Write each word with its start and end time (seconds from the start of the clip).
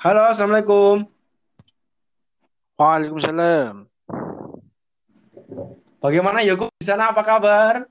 Halo, 0.00 0.32
Assalamualaikum. 0.32 1.04
Waalaikumsalam. 2.80 3.84
Bagaimana 6.00 6.40
Yogo 6.40 6.72
di 6.80 6.88
sana? 6.88 7.12
Apa 7.12 7.20
kabar? 7.20 7.84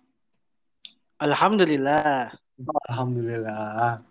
Alhamdulillah. 1.22 2.34
Alhamdulillah. 2.90 4.02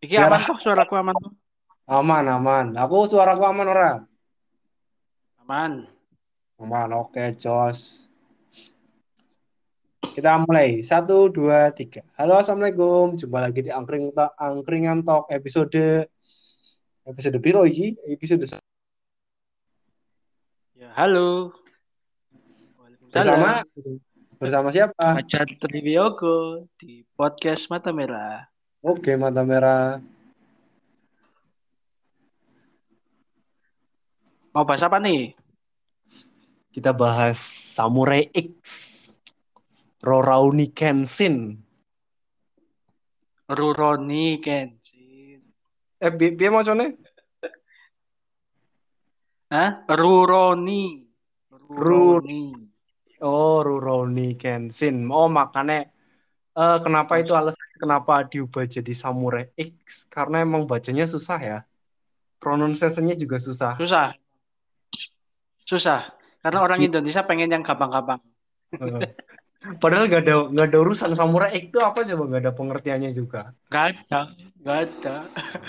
Iki 0.00 0.24
aman 0.24 0.40
kok 0.40 0.64
suaraku 0.64 0.96
aman 0.96 1.12
kok. 1.20 1.36
Aman, 1.84 2.24
aman. 2.32 2.66
Aku 2.80 3.04
suaraku 3.04 3.44
aman 3.44 3.68
ora? 3.68 3.90
Aman. 5.44 5.84
Aman, 6.56 6.88
oke, 6.96 7.36
Jos. 7.36 8.08
Kita 10.16 10.40
mulai. 10.48 10.80
Satu, 10.80 11.28
dua, 11.28 11.76
tiga. 11.76 12.00
Halo, 12.16 12.40
Assalamualaikum. 12.40 13.20
Jumpa 13.20 13.36
lagi 13.36 13.68
di 13.68 13.68
Angkring 13.68 14.16
Angkringan 14.16 15.04
Talk 15.04 15.28
episode 15.28 16.08
episode 17.06 17.38
piro 17.40 17.64
iki? 17.64 17.96
Episode 18.08 18.44
Ya, 20.76 20.88
halo. 20.96 21.52
bersama 23.10 23.66
bersama 24.40 24.68
siapa? 24.72 25.18
Ajar 25.18 25.44
Triviyogo 25.58 26.64
di 26.80 27.04
podcast 27.18 27.68
Mata 27.68 27.92
Merah. 27.92 28.46
Oke, 28.80 29.12
mata 29.12 29.44
merah. 29.44 30.00
Mau 34.56 34.64
bahas 34.64 34.80
apa 34.80 34.96
nih? 34.96 35.36
Kita 36.72 36.96
bahas 36.96 37.36
Samurai 37.76 38.32
X. 38.32 38.56
Rorauni 40.00 40.72
Kenshin. 40.72 41.60
Ruroni 43.50 44.40
Kenshin. 44.40 44.79
Eh, 46.00 46.12
biar 46.12 46.48
macamnya? 46.48 46.96
Hah? 49.52 49.84
Ruroni. 49.84 51.04
Ruroni. 51.52 52.56
Oh, 53.20 53.60
Rurouni 53.60 54.32
Kenshin. 54.40 55.04
Oh, 55.12 55.28
makanya 55.28 55.92
eh, 56.56 56.78
kenapa 56.80 57.20
itu 57.20 57.36
alasan 57.36 57.68
kenapa 57.76 58.24
diubah 58.24 58.64
jadi 58.64 58.96
Samurai 58.96 59.52
X? 59.60 60.08
Karena 60.08 60.40
emang 60.40 60.64
bacanya 60.64 61.04
susah 61.04 61.36
ya. 61.36 61.58
Pronunciation-nya 62.40 63.12
juga 63.20 63.36
susah. 63.36 63.76
Susah. 63.76 64.16
Susah. 65.68 66.16
Karena 66.40 66.64
orang 66.64 66.80
Indonesia 66.80 67.20
pengen 67.28 67.52
yang 67.52 67.60
gampang-gampang. 67.60 68.24
Padahal 69.60 70.08
gak 70.08 70.24
ada 70.24 70.48
gak 70.48 70.66
ada 70.72 70.78
urusan 70.80 71.12
Samurai 71.12 71.52
itu 71.52 71.76
apa 71.76 72.00
coba 72.00 72.22
gak 72.32 72.42
ada 72.48 72.52
pengertiannya 72.56 73.12
juga. 73.12 73.52
Gak 73.68 73.92
ada. 73.92 74.20
Gak 74.64 74.78
ada. 74.88 75.16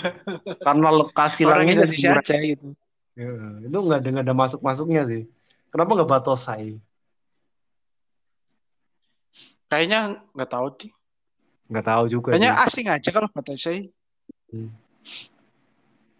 Karena 0.66 0.88
lokasi 0.88 1.44
Orang 1.44 1.68
langitnya 1.68 1.84
Indonesia 1.92 2.10
aja 2.16 2.36
gitu. 2.40 2.72
Ya, 3.12 3.28
itu 3.60 3.76
nggak 3.76 4.00
ada 4.00 4.08
nggak 4.08 4.24
ada 4.24 4.36
masuk-masuknya 4.36 5.04
sih. 5.04 5.22
Kenapa 5.68 6.00
nggak 6.00 6.08
Batosai? 6.08 6.80
Kayaknya 9.68 10.24
nggak 10.32 10.48
tahu 10.48 10.66
sih. 10.80 10.90
Nggak 11.68 11.86
tahu 11.92 12.04
juga 12.08 12.28
Kayaknya 12.32 12.52
sih. 12.56 12.64
asing 12.64 12.86
aja 12.88 13.08
kalau 13.12 13.28
kata 13.28 13.52
saya. 13.60 13.84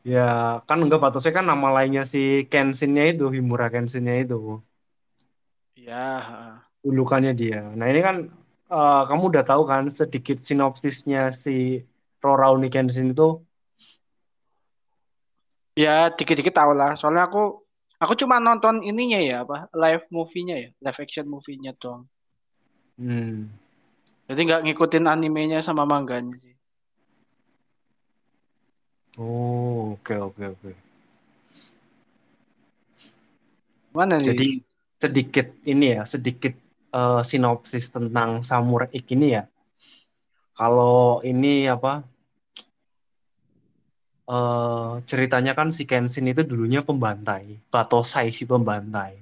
Ya 0.05 0.61
kan 0.69 0.85
nggak 0.85 1.01
Batosai 1.01 1.33
kan 1.33 1.49
nama 1.49 1.73
lainnya 1.73 2.05
si 2.05 2.45
Kenshin-nya 2.53 3.17
itu, 3.17 3.33
Himura 3.33 3.73
Kenshin-nya 3.73 4.21
itu. 4.21 4.61
Ya. 5.73 6.21
Julukannya 6.83 7.33
dia. 7.33 7.63
Nah 7.79 7.87
ini 7.87 8.01
kan 8.03 8.17
eh, 8.71 9.03
kamu 9.07 9.23
udah 9.31 9.45
tahu 9.47 9.63
kan 9.67 9.87
sedikit 9.89 10.43
sinopsisnya 10.43 11.31
si 11.31 11.87
Rurouni 12.23 12.71
Kenshin 12.71 13.15
itu. 13.15 13.43
Ya 15.75 16.13
dikit-dikit 16.13 16.53
tahu 16.55 16.77
lah. 16.77 16.95
Soalnya 17.01 17.27
aku 17.27 17.63
aku 17.97 18.13
cuma 18.19 18.43
nonton 18.43 18.83
ininya 18.83 19.19
ya 19.23 19.47
apa 19.47 19.71
live 19.73 20.05
movie-nya 20.11 20.57
ya, 20.59 20.71
live 20.83 20.99
action 21.01 21.27
movie-nya 21.27 21.73
doang. 21.79 22.05
Hmm. 23.01 23.51
Jadi 24.31 24.41
nggak 24.47 24.63
ngikutin 24.69 25.07
animenya 25.11 25.65
sama 25.65 25.83
manganya 25.83 26.39
sih. 26.39 26.55
Oh 29.21 29.93
oke 29.99 30.15
oke 30.17 30.45
oke. 30.57 30.73
Mana 33.93 34.17
nih? 34.23 34.33
Jadi 34.33 34.49
sedikit 35.03 35.47
ini 35.69 35.87
ya 35.99 36.03
sedikit 36.07 36.55
eh, 36.93 37.23
sinopsis 37.25 37.91
tentang 37.91 38.45
Samurai 38.45 38.89
ini 38.93 39.29
ya. 39.37 39.45
Kalau 40.53 41.25
ini 41.25 41.67
apa? 41.67 42.05
eh 44.33 44.93
ceritanya 45.05 45.53
kan 45.53 45.69
si 45.75 45.83
Kenshin 45.85 46.31
itu 46.31 46.47
dulunya 46.47 46.81
pembantai, 46.87 47.59
Batosai 47.69 48.31
si 48.31 48.47
pembantai. 48.47 49.19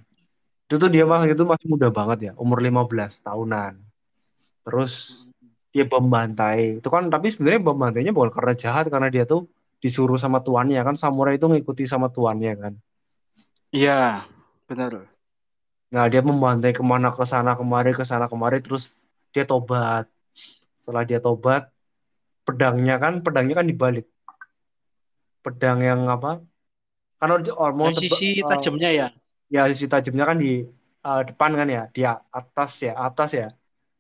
Itu 0.69 0.77
tuh 0.79 0.91
dia 0.93 1.09
masih 1.09 1.35
itu 1.35 1.43
masih 1.43 1.67
muda 1.73 1.89
banget 1.91 2.19
ya, 2.31 2.33
umur 2.39 2.63
15 2.63 3.25
tahunan. 3.27 3.75
Terus 4.63 4.93
dia 5.75 5.87
pembantai. 5.89 6.79
Itu 6.79 6.89
kan 6.95 7.11
tapi 7.11 7.33
sebenarnya 7.33 7.63
pembantainya 7.65 8.13
bukan 8.15 8.31
karena 8.31 8.55
jahat 8.55 8.87
karena 8.93 9.09
dia 9.11 9.25
tuh 9.27 9.51
disuruh 9.81 10.21
sama 10.21 10.45
tuannya 10.45 10.79
kan 10.85 10.95
samurai 10.95 11.41
itu 11.41 11.49
ngikuti 11.49 11.89
sama 11.89 12.13
tuannya 12.13 12.53
kan. 12.61 12.75
Iya, 13.73 14.29
benar. 14.69 15.09
Nah, 15.91 16.07
dia 16.07 16.23
membantai 16.23 16.71
ke 16.71 16.83
mana 16.87 17.11
ke 17.11 17.25
sana 17.27 17.59
kemari 17.59 17.91
ke 17.91 18.07
sana 18.07 18.31
kemari 18.31 18.63
terus 18.63 19.11
dia 19.35 19.43
tobat. 19.43 20.07
Setelah 20.79 21.03
dia 21.03 21.19
tobat, 21.19 21.67
pedangnya 22.47 22.95
kan 23.03 23.19
pedangnya 23.21 23.59
kan 23.59 23.67
dibalik. 23.67 24.07
Pedang 25.43 25.83
yang 25.83 26.07
apa? 26.07 26.41
Karena 27.19 27.43
dia- 27.43 27.53
Yang 27.59 27.95
tebak- 27.99 28.01
sisi 28.07 28.29
eh, 28.39 28.47
tajamnya 28.47 28.91
ya. 28.95 29.07
ya 29.51 29.63
sisi 29.69 29.87
tajamnya 29.91 30.25
kan 30.31 30.39
di 30.39 30.63
eh, 31.01 31.21
depan 31.27 31.51
kan 31.59 31.69
ya, 31.69 31.83
di 31.91 32.03
atas 32.07 32.71
ya, 32.87 32.93
atas 32.95 33.31
ya. 33.35 33.49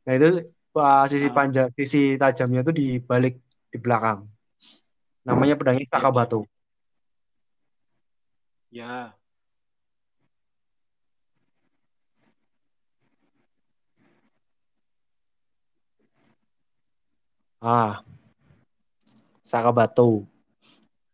Nah, 0.06 0.12
itu 0.15 0.47
eh, 0.55 1.05
sisi 1.11 1.27
Ah. 1.27 1.34
panjang 1.34 1.69
sisi 1.75 2.15
tajamnya 2.17 2.61
itu 2.62 2.73
di 2.77 2.87
balik 3.03 3.34
di 3.73 3.79
belakang. 3.83 4.31
Namanya 5.27 5.59
pedangnya 5.59 5.84
Sakabato. 5.91 6.47
Ya. 8.71 9.17
Ah, 17.60 18.00
Sakabato. 19.44 20.25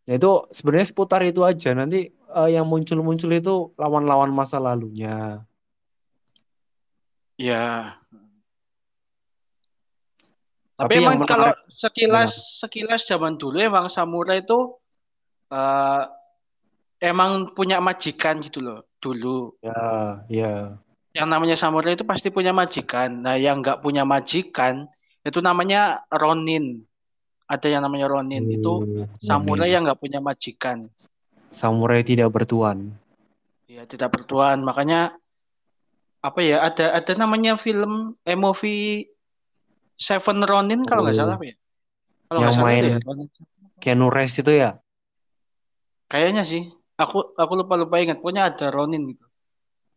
Nah, 0.07 0.15
itu 0.15 0.31
sebenarnya 0.55 0.87
seputar 0.87 1.25
itu 1.27 1.43
aja. 1.43 1.75
Nanti 1.75 2.13
eh, 2.13 2.49
yang 2.55 2.69
muncul-muncul 2.69 3.31
itu 3.35 3.75
lawan-lawan 3.75 4.31
masa 4.31 4.63
lalunya. 4.63 5.43
Ya. 7.35 7.99
Tapi 10.77 11.01
Tapi 11.01 11.03
emang 11.03 11.25
kalau 11.25 11.51
menarik 11.51 11.73
sekilas 11.73 12.33
sekilas 12.61 13.03
zaman 13.09 13.41
dulu 13.41 13.57
emang 13.57 13.89
samurai 13.89 14.45
itu 14.45 14.77
eh, 15.51 16.03
emang 17.01 17.57
punya 17.57 17.81
majikan 17.81 18.45
gitu 18.45 18.61
loh 18.61 18.85
dulu. 19.01 19.57
ya, 19.65 20.21
ya. 20.29 20.55
Yang 21.17 21.29
namanya 21.33 21.57
samurai 21.57 21.97
itu 21.97 22.05
pasti 22.05 22.29
punya 22.29 22.53
majikan. 22.53 23.25
Nah, 23.25 23.41
yang 23.41 23.65
nggak 23.65 23.81
punya 23.81 24.05
majikan 24.05 24.85
itu 25.27 25.43
namanya 25.43 26.07
ronin. 26.09 26.87
Ada 27.47 27.67
yang 27.71 27.83
namanya 27.87 28.07
ronin 28.11 28.43
itu 28.47 28.73
Oh, 28.83 29.07
samurai 29.23 29.67
Ronin. 29.67 29.73
yang 29.75 29.83
nggak 29.87 30.01
punya 30.03 30.19
majikan. 30.23 30.87
Samurai 31.51 32.03
tidak 32.03 32.31
bertuan. 32.31 32.95
Ya, 33.67 33.87
tidak 33.87 34.15
bertuan. 34.15 34.63
Makanya 34.63 35.15
apa 36.23 36.41
ya? 36.43 36.63
Ada 36.67 37.03
ada 37.03 37.13
namanya 37.15 37.59
film 37.59 38.15
eh 38.27 38.39
movie 38.39 39.11
Seven 39.97 40.43
Ronin 40.43 40.85
kalau 40.85 41.07
nggak 41.07 41.17
Oh. 41.17 41.21
salah 41.23 41.39
ya? 41.41 41.55
Kalau 42.27 42.41
Yang 42.43 42.55
main 42.59 42.83
ya, 42.83 42.99
Ronin. 43.03 43.27
Keanu 43.79 44.07
Reeves 44.11 44.39
itu 44.43 44.53
ya? 44.53 44.71
Kayaknya 46.11 46.43
sih. 46.47 46.63
Aku 46.97 47.35
aku 47.37 47.53
lupa 47.55 47.75
lupa 47.79 47.99
ingat. 48.03 48.19
Pokoknya 48.23 48.51
ada 48.51 48.71
Ronin 48.71 49.15
gitu. 49.15 49.25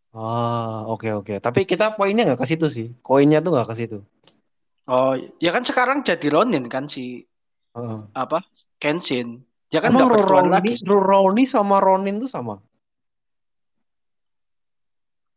Ah, 0.09 0.86
oke 0.89 1.06
oke. 1.13 1.38
Tapi 1.38 1.69
kita 1.69 1.94
poinnya 1.94 2.25
nggak 2.25 2.42
ke 2.42 2.48
situ 2.50 2.65
sih. 2.69 2.88
Koinnya 3.06 3.42
tuh 3.42 3.53
nggak 3.53 3.69
ke 3.69 3.75
situ. 3.77 3.98
Oh, 4.89 5.13
ya 5.38 5.53
kan 5.53 5.62
sekarang 5.62 6.01
jadi 6.01 6.33
Ronin 6.33 6.65
kan 6.65 6.89
si 6.89 7.21
Heeh. 7.77 8.00
apa? 8.18 8.41
Kenshin. 8.81 9.45
Ya 9.69 9.86
kan 9.86 9.94
Emang 9.94 10.09
lagi. 10.50 10.81
Rurouni 10.81 11.45
sama 11.45 11.77
Ronin 11.77 12.18
tuh 12.18 12.25
sama? 12.25 12.57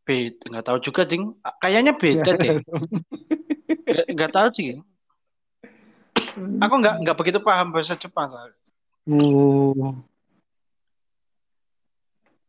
Beda, 0.08 0.48
nggak 0.48 0.66
tahu 0.66 0.78
juga, 0.80 1.04
Ding. 1.04 1.36
Kayaknya 1.60 1.92
beda 1.94 2.30
deh. 2.34 2.64
Nggak, 4.08 4.30
tahu 4.32 4.48
sih. 4.56 4.80
Aku 6.64 6.74
nggak 6.80 7.04
nggak 7.04 7.16
begitu 7.20 7.38
paham 7.44 7.76
bahasa 7.76 7.94
Jepang. 8.00 8.32
soalnya. 8.32 8.56
Uh, 9.04 9.92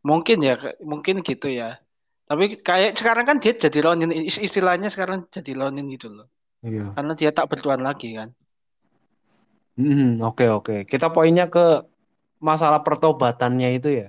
Mungkin 0.04 0.44
ya, 0.44 0.56
mungkin 0.84 1.24
gitu 1.24 1.48
ya. 1.48 1.80
Tapi 2.28 2.60
kayak 2.64 2.96
sekarang 3.00 3.24
kan 3.28 3.38
dia 3.44 3.56
jadi 3.56 3.80
Ronin, 3.92 4.12
is- 4.12 4.40
istilahnya 4.40 4.88
sekarang 4.92 5.28
jadi 5.32 5.52
Ronin 5.56 5.88
gitu 5.92 6.12
loh. 6.12 6.28
Iya. 6.64 6.96
Karena 6.96 7.14
dia 7.14 7.32
tak 7.36 7.48
bertuan 7.52 7.84
lagi 7.84 8.16
kan. 8.16 8.30
Hmm, 9.74 10.22
oke 10.22 10.46
oke. 10.50 10.76
Kita 10.86 11.10
poinnya 11.10 11.50
ke 11.50 11.84
masalah 12.38 12.84
pertobatannya 12.84 13.74
itu 13.78 13.90
ya. 13.90 14.08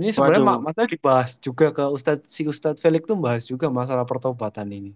Ini 0.00 0.14
sebenarnya 0.14 0.42
Waduh. 0.46 0.64
masalah 0.64 0.88
dibahas 0.88 1.30
juga 1.36 1.66
ke 1.76 1.84
Ustadz 1.90 2.28
si 2.28 2.42
Ustadz 2.46 2.80
Felix 2.80 3.04
tuh 3.04 3.18
bahas 3.18 3.44
juga 3.44 3.68
masalah 3.68 4.06
pertobatan 4.08 4.68
ini. 4.70 4.92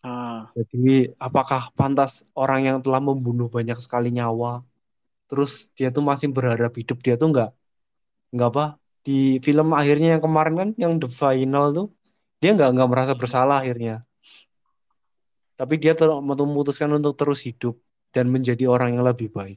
Ah. 0.00 0.46
Jadi 0.54 1.10
apakah 1.18 1.74
pantas 1.74 2.24
orang 2.38 2.62
yang 2.64 2.78
telah 2.80 3.02
membunuh 3.02 3.50
banyak 3.50 3.76
sekali 3.82 4.14
nyawa, 4.14 4.62
terus 5.26 5.74
dia 5.74 5.90
tuh 5.90 6.04
masih 6.06 6.30
berharap 6.30 6.72
hidup 6.78 7.02
dia 7.02 7.18
tuh 7.18 7.28
nggak 7.34 7.50
nggak 8.30 8.48
apa 8.54 8.64
di 9.02 9.42
film 9.42 9.74
akhirnya 9.74 10.18
yang 10.18 10.22
kemarin 10.22 10.54
kan 10.54 10.68
yang 10.78 10.92
the 11.02 11.10
final 11.10 11.70
tuh 11.74 11.86
dia 12.38 12.54
nggak 12.54 12.70
nggak 12.74 12.88
merasa 12.88 13.12
bersalah 13.18 13.62
akhirnya. 13.62 14.06
Tapi 15.56 15.80
dia 15.80 15.96
ter- 15.96 16.12
memutuskan 16.20 16.92
untuk 16.92 17.16
terus 17.16 17.40
hidup 17.48 17.80
dan 18.12 18.28
menjadi 18.28 18.68
orang 18.68 18.96
yang 18.96 19.04
lebih 19.08 19.32
baik. 19.32 19.56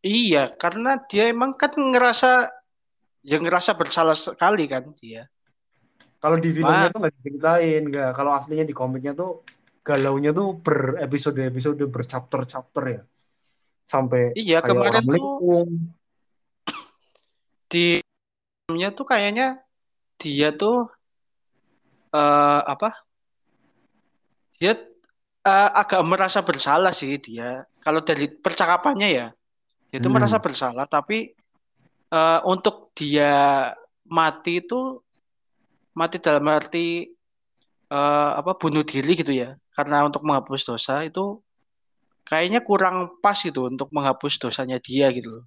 Iya, 0.00 0.56
karena 0.56 1.04
dia 1.04 1.28
emang 1.28 1.52
kan 1.58 1.74
ngerasa 1.76 2.48
yang 3.26 3.44
ngerasa 3.44 3.76
bersalah 3.76 4.16
sekali 4.16 4.64
kan 4.64 4.94
dia. 4.96 5.28
Kalau 6.18 6.38
di 6.38 6.50
filmnya 6.50 6.88
Ma- 6.88 6.92
tuh 6.94 6.98
nggak 7.04 7.14
diceritain, 7.18 7.82
nggak. 7.92 8.10
Kalau 8.14 8.32
aslinya 8.34 8.64
di 8.64 8.74
komiknya 8.74 9.12
tuh 9.14 9.42
galaunya 9.82 10.30
tuh 10.34 10.58
ber 10.58 11.00
episode 11.02 11.38
episode 11.40 11.80
berchapter 11.88 12.40
chapter 12.44 12.84
ya, 12.88 13.02
sampai 13.84 14.32
Iya, 14.36 14.58
kayak 14.60 14.70
kemarin 14.70 14.90
orang 14.90 15.04
tuh 15.04 15.08
melingkung. 15.08 15.68
di 17.68 17.86
filmnya 18.64 18.88
tuh 18.96 19.06
kayaknya 19.08 19.46
dia 20.16 20.48
tuh 20.56 20.88
eh 22.14 22.60
apa? 22.64 23.07
Dia 24.58 24.74
eh, 25.46 25.70
agak 25.72 26.02
merasa 26.04 26.42
bersalah 26.42 26.90
sih 26.92 27.16
dia. 27.22 27.64
Kalau 27.80 28.02
dari 28.02 28.28
percakapannya 28.28 29.08
ya, 29.08 29.26
dia 29.88 29.98
tuh 30.02 30.10
Hmm. 30.10 30.18
merasa 30.18 30.36
bersalah. 30.42 30.84
Tapi 30.90 31.32
eh, 32.10 32.40
untuk 32.44 32.90
dia 32.98 33.70
mati 34.08 34.60
itu 34.60 34.98
mati 35.94 36.18
dalam 36.18 36.46
arti 36.50 37.06
eh, 37.88 38.30
apa 38.34 38.58
bunuh 38.58 38.82
diri 38.82 39.14
gitu 39.14 39.32
ya. 39.32 39.54
Karena 39.72 40.02
untuk 40.02 40.26
menghapus 40.26 40.66
dosa 40.66 41.06
itu 41.06 41.38
kayaknya 42.26 42.60
kurang 42.60 43.22
pas 43.24 43.38
gitu 43.40 43.70
untuk 43.70 43.88
menghapus 43.94 44.36
dosanya 44.42 44.82
dia 44.82 45.08
gitu 45.14 45.40
loh. 45.40 45.44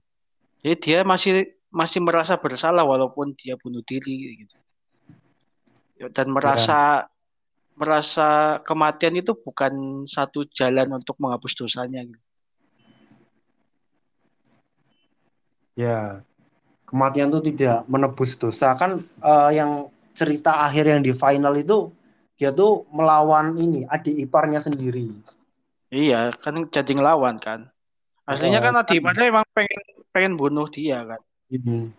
Jadi 0.63 0.75
dia 0.79 0.99
masih 1.03 1.51
masih 1.69 1.99
merasa 2.03 2.35
bersalah 2.39 2.83
walaupun 2.87 3.35
dia 3.35 3.59
bunuh 3.59 3.83
diri 3.83 4.43
gitu. 4.43 4.57
Dan 6.09 6.33
merasa 6.33 7.05
merasa 7.75 8.59
kematian 8.67 9.15
itu 9.17 9.33
bukan 9.33 10.03
satu 10.05 10.45
jalan 10.51 10.91
untuk 10.95 11.17
menghapus 11.17 11.53
dosanya 11.57 12.05
gitu. 12.05 12.21
Ya, 15.79 16.21
kematian 16.85 17.31
tuh 17.31 17.41
tidak 17.41 17.87
menebus 17.87 18.35
dosa 18.35 18.75
kan 18.75 18.99
eh, 18.99 19.51
yang 19.55 19.87
cerita 20.11 20.67
akhir 20.67 20.91
yang 20.91 21.01
di 21.01 21.15
final 21.15 21.55
itu 21.55 21.89
dia 22.35 22.51
tuh 22.51 22.83
melawan 22.91 23.55
ini 23.55 23.87
adik 23.87 24.27
iparnya 24.27 24.59
sendiri. 24.59 25.09
Iya, 25.91 26.35
kan 26.39 26.67
jadi 26.71 26.91
ngelawan 26.95 27.39
kan. 27.39 27.71
Aslinya 28.25 28.59
Oh, 28.61 28.65
kan 28.69 28.73
Adi 28.79 28.95
Iparnya 29.01 29.25
emang 29.27 29.45
pengen 29.51 29.81
pengen 30.15 30.33
bunuh 30.39 30.67
dia 30.71 31.03
kan. 31.03 31.21
Hmm. 31.51 31.91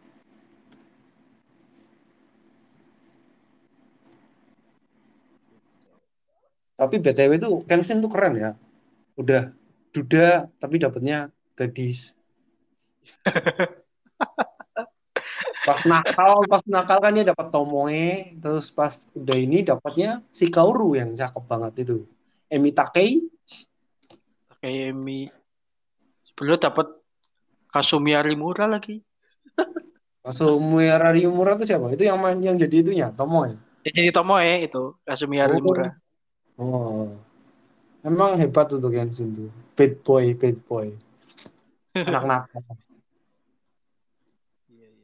Tapi 6.77 6.99
BTW 6.99 7.39
itu 7.39 7.49
Kenshin 7.69 8.01
tuh 8.01 8.11
keren 8.11 8.35
ya. 8.37 8.51
Udah 9.17 9.53
duda 9.93 10.49
tapi 10.57 10.81
dapatnya 10.81 11.29
gadis. 11.55 12.17
pas 15.69 15.81
nakal, 15.87 16.43
pas 16.51 16.63
nakal 16.67 16.99
kan 16.99 17.15
dia 17.15 17.31
dapat 17.31 17.47
Tomoe, 17.55 18.35
terus 18.43 18.75
pas 18.75 19.07
udah 19.15 19.37
ini 19.39 19.63
dapatnya 19.63 20.25
si 20.33 20.51
Kaoru 20.51 20.99
yang 20.99 21.15
cakep 21.15 21.45
banget 21.47 21.87
itu. 21.87 22.03
Emi 22.51 22.75
Takei, 22.75 23.23
Kayak 24.63 24.95
Emi 24.95 25.27
sebelum 26.23 26.55
dapat 26.63 26.87
Kasumi 27.67 28.15
Arimura 28.15 28.71
lagi. 28.71 29.03
Kasumi 30.25 30.87
Arimura 30.87 31.59
itu 31.59 31.67
siapa? 31.67 31.91
Itu 31.91 32.07
yang 32.07 32.23
main 32.23 32.39
yang 32.39 32.55
jadi 32.55 32.87
itunya, 32.87 33.11
Tomoe. 33.11 33.59
Jadi 33.83 34.15
Tomoe 34.15 34.63
itu 34.63 34.95
Kasumi 35.03 35.43
Arimura. 35.43 35.91
Oh. 35.91 35.93
Emang 38.03 38.35
hebat 38.35 38.67
tuh 38.67 38.83
tuh 38.83 38.91
Kenshin 38.91 39.31
tuh. 39.33 39.51
Bad 39.79 39.93
boy, 40.03 40.35
bad 40.35 40.57
boy. 40.67 40.87
Anak 42.09 42.25
nakal. 42.25 42.63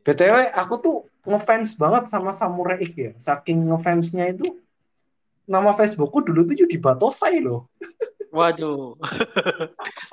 BTW 0.09 0.57
aku 0.57 0.75
tuh 0.81 0.97
ngefans 1.29 1.77
banget 1.77 2.09
sama 2.09 2.33
Samurai 2.33 2.81
X 2.81 2.93
ya. 2.97 3.13
Saking 3.21 3.69
ngefansnya 3.69 4.33
itu 4.33 4.57
nama 5.45 5.77
Facebookku 5.77 6.25
dulu 6.25 6.49
tuh 6.49 6.57
Yudi 6.65 6.81
Batosai 6.81 7.45
loh. 7.45 7.69
Waduh. 8.37 8.97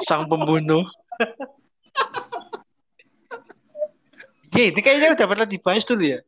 Sang 0.03 0.27
pembunuh. 0.27 0.83
Ya, 4.55 4.71
ini 4.71 4.79
kayaknya 4.79 5.15
udah 5.19 5.27
pernah 5.27 5.47
dibahas 5.47 5.83
dulu 5.83 6.03
ya. 6.15 6.19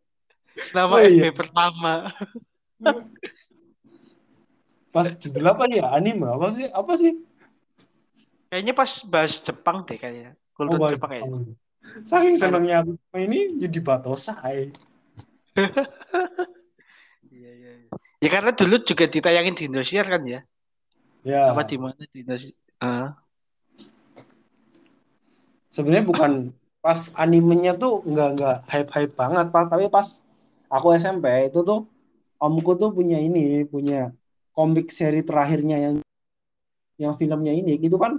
Nama 0.75 0.91
Oh, 0.91 0.99
iya. 0.99 1.31
FB 1.31 1.35
pertama. 1.35 2.11
Pas 4.97 5.13
judul 5.13 5.45
apa 5.45 5.69
ya? 5.69 5.93
Anime 5.93 6.25
apa 6.25 6.47
sih? 6.57 6.65
Apa 6.73 6.93
sih? 6.97 7.13
Kayaknya 8.49 8.73
pas 8.73 8.91
bahas 9.05 9.37
Jepang 9.37 9.85
deh 9.85 9.97
kayaknya. 10.01 10.33
Kultur 10.57 10.81
bahas 10.81 10.97
Jepang 10.97 11.13
ya. 11.13 11.21
Saking 12.01 12.33
senengnya 12.33 12.81
aku 12.81 12.97
ini 13.13 13.61
Yudi 13.61 13.77
Batosai. 13.77 14.73
Iya, 17.27 17.51
iya, 17.53 17.71
iya. 17.85 17.89
Ya 18.17 18.29
karena 18.33 18.49
dulu 18.49 18.81
juga 18.81 19.05
ditayangin 19.05 19.53
di 19.53 19.63
Indosiar 19.69 20.09
kan 20.09 20.25
ya. 20.25 20.41
Ya. 21.21 21.53
Apa 21.53 21.69
di 21.69 21.77
mana 21.77 22.01
di 22.09 22.25
Indosiar? 22.25 22.57
Ah. 22.81 23.13
Sebenarnya 25.69 26.05
bukan 26.07 26.31
pas 26.81 27.13
animenya 27.13 27.77
tuh 27.77 28.01
nggak 28.09 28.29
nggak 28.41 28.57
hype 28.73 28.89
hype 28.95 29.13
banget 29.13 29.47
pas 29.53 29.69
tapi 29.69 29.85
pas 29.91 30.25
aku 30.71 30.97
SMP 30.97 31.51
itu 31.51 31.61
tuh 31.61 31.85
omku 32.41 32.73
tuh 32.79 32.89
punya 32.89 33.21
ini 33.21 33.61
punya 33.67 34.15
komik 34.57 34.87
seri 34.97 35.21
terakhirnya 35.29 35.77
yang 35.85 35.95
yang 37.03 37.13
filmnya 37.19 37.53
ini 37.59 37.77
itu 37.87 37.97
kan? 38.03 38.13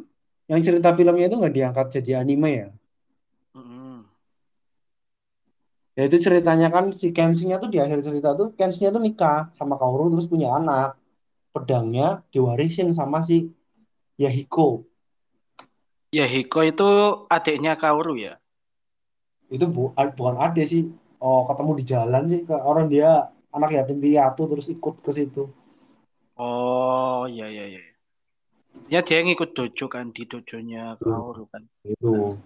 Yang 0.50 0.60
cerita 0.72 0.88
filmnya 0.98 1.26
itu 1.28 1.36
nggak 1.40 1.54
diangkat 1.58 1.86
jadi 2.00 2.10
anime 2.22 2.50
ya? 2.60 2.68
Mm-mm. 3.56 4.06
ya 5.98 6.02
itu 6.08 6.16
ceritanya 6.26 6.68
kan 6.74 6.84
si 7.00 7.06
Kenshinya 7.16 7.56
tuh 7.62 7.68
di 7.74 7.78
akhir 7.84 7.98
cerita 8.06 8.28
tuh 8.38 8.48
Kenshinya 8.58 8.90
tuh 8.96 9.02
nikah 9.06 9.50
sama 9.58 9.74
Kaoru 9.80 10.04
terus 10.14 10.26
punya 10.32 10.48
anak. 10.58 10.94
Pedangnya 11.54 12.22
diwarisin 12.32 12.88
sama 12.94 13.18
si 13.28 13.50
Yahiko. 14.22 14.86
Ya 16.16 16.26
Hiko 16.32 16.60
itu 16.70 16.88
adiknya 17.28 17.72
Kaoru 17.82 18.14
ya. 18.16 18.34
itu 19.54 19.64
bu 19.74 19.82
bukan 20.18 20.36
ade 20.44 20.62
sih. 20.72 20.82
Oh 21.24 21.42
ketemu 21.48 21.72
di 21.80 21.84
jalan 21.92 22.22
sih 22.30 22.40
ke 22.48 22.54
orang 22.70 22.86
dia 22.92 23.08
anak 23.56 23.70
yatim 23.76 23.98
piatu 24.04 24.42
terus 24.50 24.66
ikut 24.74 24.94
ke 25.04 25.10
situ 25.18 25.42
Oh, 26.38 27.26
iya 27.26 27.50
iya 27.50 27.64
iya. 27.66 27.80
Ya 28.88 29.00
dia 29.02 29.20
ngikut 29.26 29.58
dojo 29.58 29.90
kan 29.90 30.14
di 30.14 30.22
dojonya 30.22 30.94
Kaoru 31.02 31.50
kan. 31.50 31.66
itu 31.82 32.38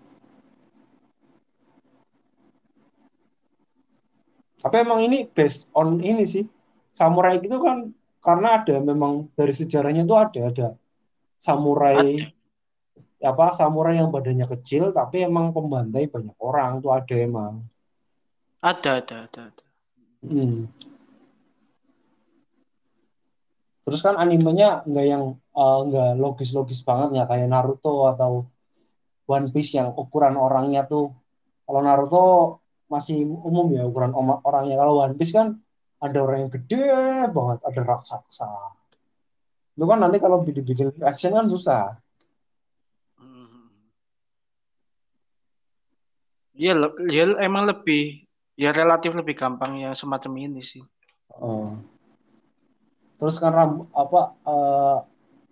tapi 4.62 4.78
emang 4.78 5.02
ini 5.02 5.26
based 5.26 5.74
on 5.74 5.98
ini 5.98 6.22
sih 6.22 6.46
samurai 6.94 7.42
itu 7.42 7.58
kan 7.58 7.90
karena 8.22 8.62
ada 8.62 8.78
memang 8.78 9.26
dari 9.34 9.50
sejarahnya 9.50 10.06
tuh 10.06 10.18
ada 10.22 10.40
ada 10.46 10.68
samurai 11.42 12.30
apa 13.18 13.50
samurai 13.50 13.98
yang 13.98 14.14
badannya 14.14 14.46
kecil 14.46 14.94
tapi 14.94 15.26
emang 15.26 15.50
pembantai 15.50 16.06
banyak 16.06 16.38
orang 16.38 16.78
tuh 16.78 16.94
ada 16.94 17.14
emang 17.18 17.66
Ada 18.62 19.02
ada 19.02 19.16
ada. 19.26 19.42
ada. 19.50 19.64
Hmm. 20.22 20.70
Terus 23.82 24.00
kan 24.00 24.14
animenya 24.14 24.86
nggak 24.86 25.06
yang 25.06 25.24
eh, 25.34 25.80
nggak 25.90 26.10
logis-logis 26.22 26.86
banget 26.86 27.18
ya 27.18 27.24
kayak 27.26 27.50
Naruto 27.50 28.06
atau 28.14 28.46
One 29.26 29.48
Piece 29.50 29.78
yang 29.78 29.90
ukuran 29.94 30.38
orangnya 30.38 30.86
tuh. 30.86 31.10
Kalau 31.66 31.80
Naruto 31.82 32.24
masih 32.86 33.26
umum 33.26 33.72
ya 33.74 33.82
ukuran 33.86 34.14
orangnya. 34.16 34.78
Kalau 34.78 35.02
One 35.02 35.18
Piece 35.18 35.34
kan 35.34 35.58
ada 36.02 36.18
orang 36.18 36.46
yang 36.46 36.52
gede 36.52 36.86
banget 37.30 37.58
ada 37.62 37.80
raksasa. 37.82 38.50
Itu 39.72 39.84
kan 39.88 39.98
nanti 40.02 40.18
kalau 40.20 40.42
dibikin 40.44 40.92
action 41.02 41.32
kan 41.34 41.46
susah. 41.48 41.96
Le- 46.52 47.08
ya 47.08 47.24
emang 47.42 47.66
lebih 47.66 48.28
ya 48.54 48.70
relatif 48.70 49.16
lebih 49.16 49.34
gampang 49.34 49.80
yang 49.80 49.94
semacam 49.96 50.32
ini 50.38 50.60
sih. 50.60 50.84
Oh. 51.32 51.74
Terus 53.22 53.38
kan 53.38 53.54
rambut 53.54 53.86
apa 53.94 54.34
eh, 54.42 54.98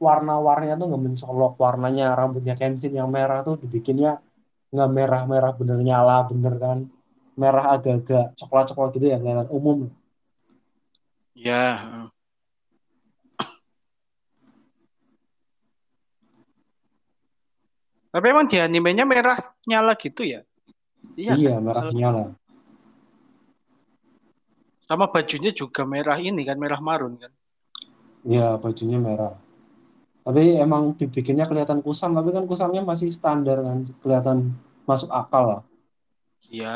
warna-warnanya 0.03 0.75
tuh 0.75 0.91
nggak 0.91 1.03
mencolok 1.07 1.55
warnanya 1.55 2.19
rambutnya 2.19 2.59
Kenshin 2.59 2.99
yang 2.99 3.07
merah 3.15 3.47
tuh 3.47 3.63
dibikinnya 3.63 4.19
nggak 4.75 4.91
merah-merah 4.91 5.55
bener 5.55 5.79
nyala 5.79 6.27
bener 6.27 6.55
kan 6.59 6.79
merah 7.39 7.79
agak-agak 7.79 8.35
coklat-coklat 8.35 8.91
gitu 8.99 9.07
ya 9.15 9.23
kelihatan 9.23 9.47
umum 9.55 9.87
Ya. 11.41 11.89
Tapi 18.11 18.27
emang 18.29 18.51
di 18.51 18.61
animenya 18.61 19.07
merah 19.09 19.39
nyala 19.65 19.97
gitu 19.97 20.27
ya? 20.27 20.45
iya, 21.17 21.57
kan? 21.57 21.65
merah 21.65 21.87
nyala 21.95 22.25
Sama 24.85 25.09
bajunya 25.09 25.55
juga 25.55 25.87
merah 25.89 26.19
ini 26.21 26.45
kan, 26.45 26.59
merah 26.61 26.83
marun 26.83 27.17
kan? 27.17 27.33
Iya 28.25 28.57
bajunya 28.61 28.99
merah 29.01 29.35
tapi 30.21 30.61
emang 30.61 30.93
dibikinnya 30.95 31.49
kelihatan 31.49 31.81
kusam 31.81 32.13
tapi 32.13 32.31
kan 32.31 32.45
kusamnya 32.45 32.85
masih 32.85 33.09
standar 33.09 33.65
kan 33.65 33.79
kelihatan 34.05 34.53
masuk 34.85 35.11
akal 35.13 35.45
lah 35.47 35.63
Iya. 36.49 36.73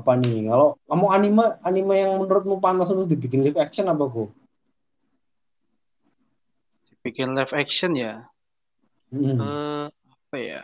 apa 0.00 0.12
nih 0.16 0.48
kalau 0.48 0.80
kamu 0.88 1.06
anime 1.12 1.44
anime 1.60 1.94
yang 2.00 2.12
menurutmu 2.16 2.56
pantas 2.56 2.88
untuk 2.88 3.04
dibikin 3.12 3.44
live 3.44 3.60
action 3.60 3.84
apa 3.92 4.04
kok 4.08 4.30
Bikin 7.00 7.32
live 7.32 7.56
action 7.56 7.96
ya. 7.96 8.28
Hmm. 9.08 9.40
Eh, 9.40 9.86
apa 9.88 10.36
ya? 10.36 10.60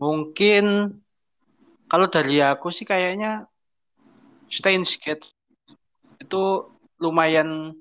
Mungkin 0.00 0.96
kalau 1.84 2.08
dari 2.08 2.40
aku 2.40 2.72
sih 2.72 2.88
kayaknya 2.88 3.44
Steins 4.48 4.96
Gate 4.96 5.28
itu 6.16 6.42
lumayan 6.96 7.76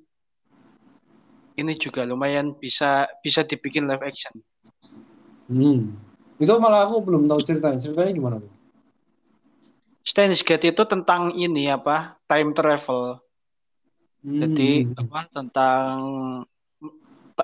ini 1.56 1.74
juga 1.80 2.04
lumayan 2.04 2.56
bisa 2.60 3.08
bisa 3.24 3.48
dibikin 3.48 3.88
live 3.88 4.04
action. 4.04 4.36
Hmm. 5.48 5.96
Itu 6.40 6.56
malah 6.60 6.88
aku 6.88 7.08
belum 7.08 7.28
tahu 7.28 7.40
ceritanya. 7.44 7.80
Ceritanya 7.80 8.12
gimana? 8.12 8.38
Steins 10.04 10.44
Gate 10.44 10.76
itu 10.76 10.84
tentang 10.88 11.32
ini 11.36 11.72
apa? 11.72 12.20
Time 12.28 12.52
travel. 12.52 13.24
Hmm. 14.24 14.40
Jadi 14.44 14.92
apa 14.96 15.20
tentang 15.32 15.92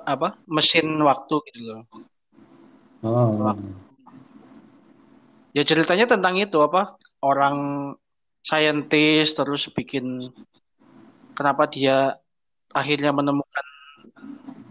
apa? 0.03 0.35
Mesin 0.47 0.99
waktu 0.99 1.35
gitu 1.51 1.59
loh. 1.63 1.81
Oh. 3.03 3.55
Ya 5.55 5.63
ceritanya 5.63 6.03
tentang 6.03 6.35
itu 6.35 6.59
apa? 6.59 6.99
Orang 7.23 7.57
saintis 8.43 9.31
terus 9.31 9.71
bikin 9.71 10.35
kenapa 11.31 11.63
dia 11.71 12.19
akhirnya 12.75 13.15
menemukan 13.15 13.67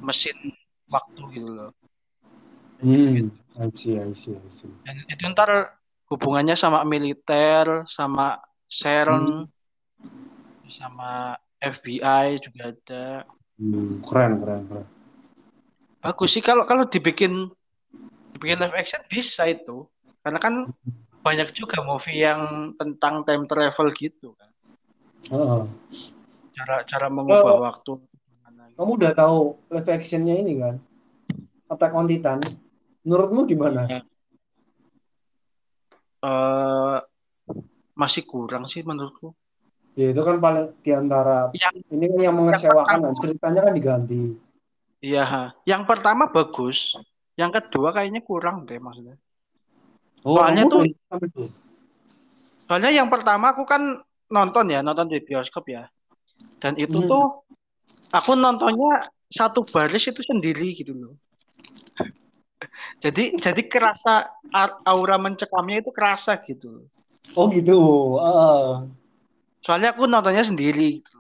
mesin 0.04 0.36
waktu 0.92 1.20
gitu 1.32 1.48
loh. 1.48 1.70
Hmm. 2.84 3.32
I 3.56 3.70
see, 3.72 3.96
I 3.96 4.12
see, 4.12 4.36
I 4.36 4.50
see. 4.52 4.68
Dan 4.84 5.08
itu 5.08 5.24
ntar 5.32 5.80
hubungannya 6.12 6.52
sama 6.52 6.84
militer, 6.84 7.88
sama 7.88 8.36
CERN, 8.68 9.48
sama 10.68 11.40
FBI 11.64 12.44
juga 12.44 12.76
ada. 12.76 13.06
Hmm. 13.56 14.04
Keren, 14.04 14.32
keren, 14.44 14.62
keren. 14.68 14.86
Bagus 16.04 16.36
sih 16.36 16.44
kalau 16.44 16.68
kalau 16.68 16.84
dibikin 16.84 17.48
dibikin 18.36 18.60
live 18.60 18.76
action 18.76 19.00
bisa 19.08 19.48
itu. 19.48 19.88
Karena 20.24 20.40
kan 20.40 20.54
banyak 21.20 21.52
juga 21.52 21.84
movie 21.84 22.24
yang 22.24 22.72
tentang 22.74 23.22
time 23.22 23.44
travel 23.44 23.92
gitu 23.92 24.32
kan. 24.34 24.50
Heeh. 25.28 25.62
Cara 26.54 26.76
cara 26.82 27.06
mengubah 27.12 27.54
Oh. 27.54 27.62
waktu. 27.62 27.92
Kamu 28.74 28.90
udah 28.98 29.12
tahu 29.14 29.36
live 29.70 29.90
actionnya 29.92 30.34
ini 30.34 30.58
kan? 30.58 30.80
Attack 31.68 31.92
on 31.92 32.08
Titan. 32.08 32.40
Menurutmu 33.04 33.44
gimana? 33.44 33.86
Iya. 33.86 34.00
Eh, 36.24 36.98
masih 37.94 38.24
kurang 38.24 38.64
sih 38.64 38.80
menurutku. 38.80 39.36
Ya 39.94 40.10
itu 40.10 40.24
kan 40.24 40.42
paling 40.42 40.74
di 40.82 40.90
antara 40.90 41.52
Yang 41.54 41.86
ini 41.92 42.04
kan 42.10 42.20
yang 42.24 42.34
mengecewakan 42.34 42.98
yang. 42.98 43.14
Ceritanya 43.20 43.60
kan 43.62 43.72
diganti. 43.76 44.22
iya, 44.98 45.52
yang 45.68 45.84
pertama 45.84 46.26
bagus, 46.26 46.96
yang 47.36 47.52
kedua 47.52 47.92
kayaknya 47.92 48.24
kurang 48.24 48.64
deh 48.64 48.80
maksudnya. 48.80 49.20
Oh, 50.24 50.40
Soalnya 50.40 50.64
tuh-. 50.64 50.88
Soalnya 52.64 52.90
yang 52.90 53.12
pertama 53.12 53.52
aku 53.52 53.68
kan 53.68 54.00
nonton 54.32 54.72
ya, 54.72 54.80
nonton 54.80 55.12
di 55.12 55.20
bioskop 55.20 55.68
ya. 55.68 55.84
Dan 56.58 56.80
itu 56.80 56.96
Hmm. 56.96 57.08
tuh 57.08 57.24
aku 58.08 58.32
nontonnya 58.34 59.12
satu 59.28 59.62
baris 59.68 60.08
itu 60.08 60.24
sendiri 60.24 60.72
gitu 60.72 60.96
loh. 60.96 61.14
Jadi 63.04 63.36
jadi 63.36 63.62
kerasa 63.68 64.32
aura 64.88 65.20
mencekamnya 65.20 65.84
itu 65.84 65.92
kerasa 65.92 66.40
gitu. 66.40 66.88
Oh 67.36 67.52
gitu. 67.52 67.76
Ah. 68.16 68.88
Soalnya 69.60 69.92
aku 69.92 70.08
nontonnya 70.08 70.40
sendiri 70.40 71.04
gitu. 71.04 71.18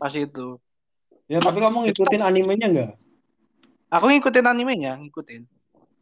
Pas 0.00 0.12
itu. 0.16 0.56
Ya 1.28 1.44
tapi 1.44 1.60
kamu 1.60 1.90
ngikutin 1.90 2.22
animenya 2.24 2.66
nggak? 2.72 2.92
Aku 3.92 4.08
ngikutin 4.08 4.46
animenya, 4.48 4.96
ngikutin. 4.96 5.44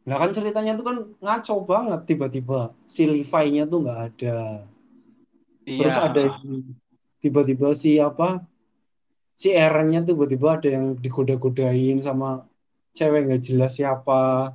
Nah 0.05 0.21
kan 0.21 0.29
ceritanya 0.29 0.77
tuh 0.77 0.85
kan 0.85 0.97
ngaco 1.17 1.55
banget 1.65 2.01
tiba-tiba 2.05 2.73
si 2.85 3.09
Levi-nya 3.09 3.65
tuh 3.65 3.81
nggak 3.81 3.99
ada. 4.13 4.37
Terus 5.65 5.97
Iya. 5.97 6.05
ada 6.05 6.19
yang- 6.29 6.77
tiba-tiba 7.17 7.73
si 7.73 7.97
apa? 7.97 8.45
Si 9.33 9.49
Eren-nya 9.49 10.05
tuh 10.05 10.13
tiba-tiba 10.13 10.61
ada 10.61 10.69
yang 10.69 10.93
digoda-godain 10.93 11.99
sama 12.05 12.45
cewek 12.93 13.27
nggak 13.27 13.43
jelas 13.43 13.75
siapa. 13.75 14.53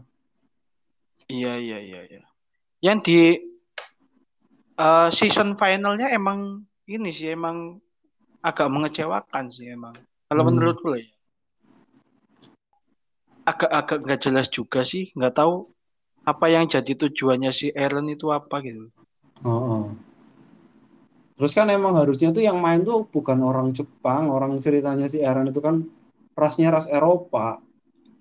Iya, 1.26 1.59
iya, 1.59 1.78
iya, 1.83 2.00
iya. 2.07 2.23
Yang 2.80 2.99
di 3.04 3.19
eh, 4.80 5.09
season 5.12 5.61
finalnya 5.61 6.09
emang 6.09 6.64
ini 6.88 7.12
sih 7.12 7.37
emang 7.37 7.76
agak 8.40 8.73
mengecewakan 8.73 9.52
sih 9.52 9.69
emang. 9.69 9.92
Kalau 10.25 10.40
Hmm. 10.40 10.57
menurutku 10.57 10.97
lah 10.97 11.04
ya. 11.04 11.11
Agak-agak 13.47 13.99
nggak 14.04 14.20
jelas 14.20 14.47
juga 14.52 14.85
sih, 14.85 15.11
nggak 15.16 15.35
tahu 15.37 15.68
apa 16.28 16.47
yang 16.52 16.68
jadi 16.68 16.92
tujuannya 16.94 17.50
si 17.50 17.73
Eren 17.73 18.06
itu 18.12 18.28
apa 18.30 18.61
gitu. 18.62 18.92
Oh, 19.42 19.50
oh. 19.50 19.85
Terus 21.40 21.56
kan 21.56 21.73
emang 21.73 21.97
harusnya 21.97 22.28
tuh 22.37 22.44
yang 22.44 22.61
main 22.61 22.85
tuh 22.85 23.09
bukan 23.09 23.40
orang 23.40 23.73
Jepang, 23.73 24.28
orang 24.28 24.61
ceritanya 24.61 25.09
si 25.09 25.25
Eren 25.25 25.49
itu 25.49 25.64
kan 25.64 25.80
rasnya 26.37 26.68
ras 26.68 26.85
Eropa, 26.85 27.64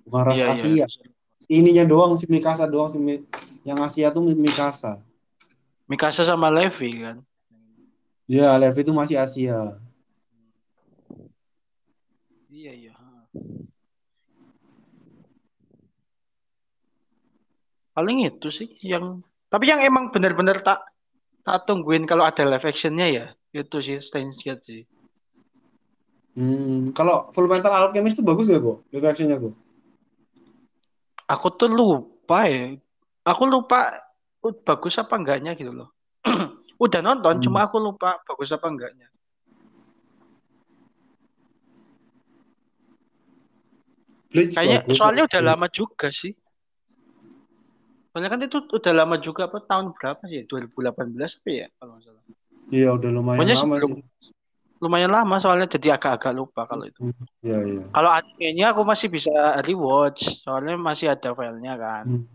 bukan 0.08 0.24
ras 0.24 0.40
Iya, 0.40 0.48
iya. 0.56 0.88
Asia. 0.88 1.06
Ininya 1.52 1.84
doang 1.84 2.16
si 2.16 2.30
Mikasa 2.32 2.64
doang 2.64 2.88
si 2.88 2.96
Mi- 2.96 3.26
yang 3.68 3.76
Asia 3.84 4.08
tuh 4.16 4.24
Mikasa. 4.32 5.04
Mikasa 5.92 6.24
sama 6.24 6.48
Levi 6.48 7.04
kan. 7.04 7.18
Ya, 8.30 8.56
Levi 8.56 8.80
itu 8.86 8.94
masih 8.96 9.20
Asia. 9.20 9.76
Iya, 12.48 12.72
iya. 12.72 12.94
Paling 18.00 18.24
itu 18.24 18.48
sih 18.48 18.72
yang 18.80 19.20
tapi 19.52 19.68
yang 19.68 19.84
emang 19.84 20.08
benar-benar 20.16 20.64
tak 20.64 20.88
tak 21.44 21.68
tungguin 21.68 22.08
kalau 22.08 22.24
ada 22.24 22.48
live 22.48 22.64
actionnya 22.64 23.08
ya 23.12 23.26
itu 23.52 23.76
sih 23.84 24.00
Steins 24.00 24.40
Gate 24.40 24.64
sih. 24.64 24.82
Hmm, 26.40 26.96
kalau 26.96 27.28
Full 27.36 27.52
Metal 27.52 27.68
Alchemist 27.68 28.16
itu 28.16 28.24
bagus 28.24 28.48
gak 28.48 28.64
kok? 28.64 28.88
Live 28.96 29.04
actionnya 29.04 29.36
kok? 29.36 29.52
Aku 31.28 31.52
tuh 31.60 31.68
lupa 31.68 32.48
ya. 32.48 32.80
Aku 33.28 33.44
lupa 33.52 34.00
uh, 34.48 34.56
bagus 34.64 34.96
apa 34.96 35.20
enggaknya 35.20 35.60
gitu 35.60 35.76
loh. 35.76 35.92
Udah 36.80 37.04
nonton, 37.04 37.36
Hmm. 37.36 37.44
cuma 37.44 37.68
aku 37.68 37.84
lupa 37.84 38.16
bagus 38.24 38.56
apa 38.56 38.72
enggaknya. 38.72 39.12
Bleach 44.32 44.56
Kayaknya 44.56 44.80
bagus. 44.88 44.96
soalnya 44.96 45.24
udah 45.28 45.42
lama 45.44 45.68
juga 45.68 46.08
sih. 46.14 46.32
Soalnya 48.20 48.36
kan 48.36 48.44
itu 48.44 48.60
udah 48.60 48.92
lama 48.92 49.16
juga 49.24 49.48
apa 49.48 49.64
tahun 49.64 49.96
berapa 49.96 50.20
sih? 50.28 50.44
2018 50.44 51.40
apa 51.40 51.48
ya 51.56 51.68
kalau 51.80 51.96
nggak 51.96 52.04
salah. 52.04 52.24
Iya, 52.68 52.90
udah 53.00 53.10
lumayan 53.16 53.40
Pokoknya 53.40 53.56
lama 53.56 53.64
sebelum- 53.80 53.96
sih. 53.96 54.04
Lumayan 54.84 55.12
lama 55.16 55.36
soalnya 55.40 55.68
jadi 55.72 55.88
agak-agak 55.96 56.34
lupa 56.36 56.68
kalau 56.68 56.84
itu. 56.84 57.00
Iya, 57.40 57.64
iya. 57.64 57.84
Kalau 57.96 58.12
animenya 58.12 58.76
aku 58.76 58.84
masih 58.84 59.08
bisa 59.08 59.32
rewatch, 59.64 60.44
soalnya 60.44 60.76
masih 60.76 61.16
ada 61.16 61.32
filenya 61.32 61.80
kan. 61.80 62.04
Hmm. 62.12 62.28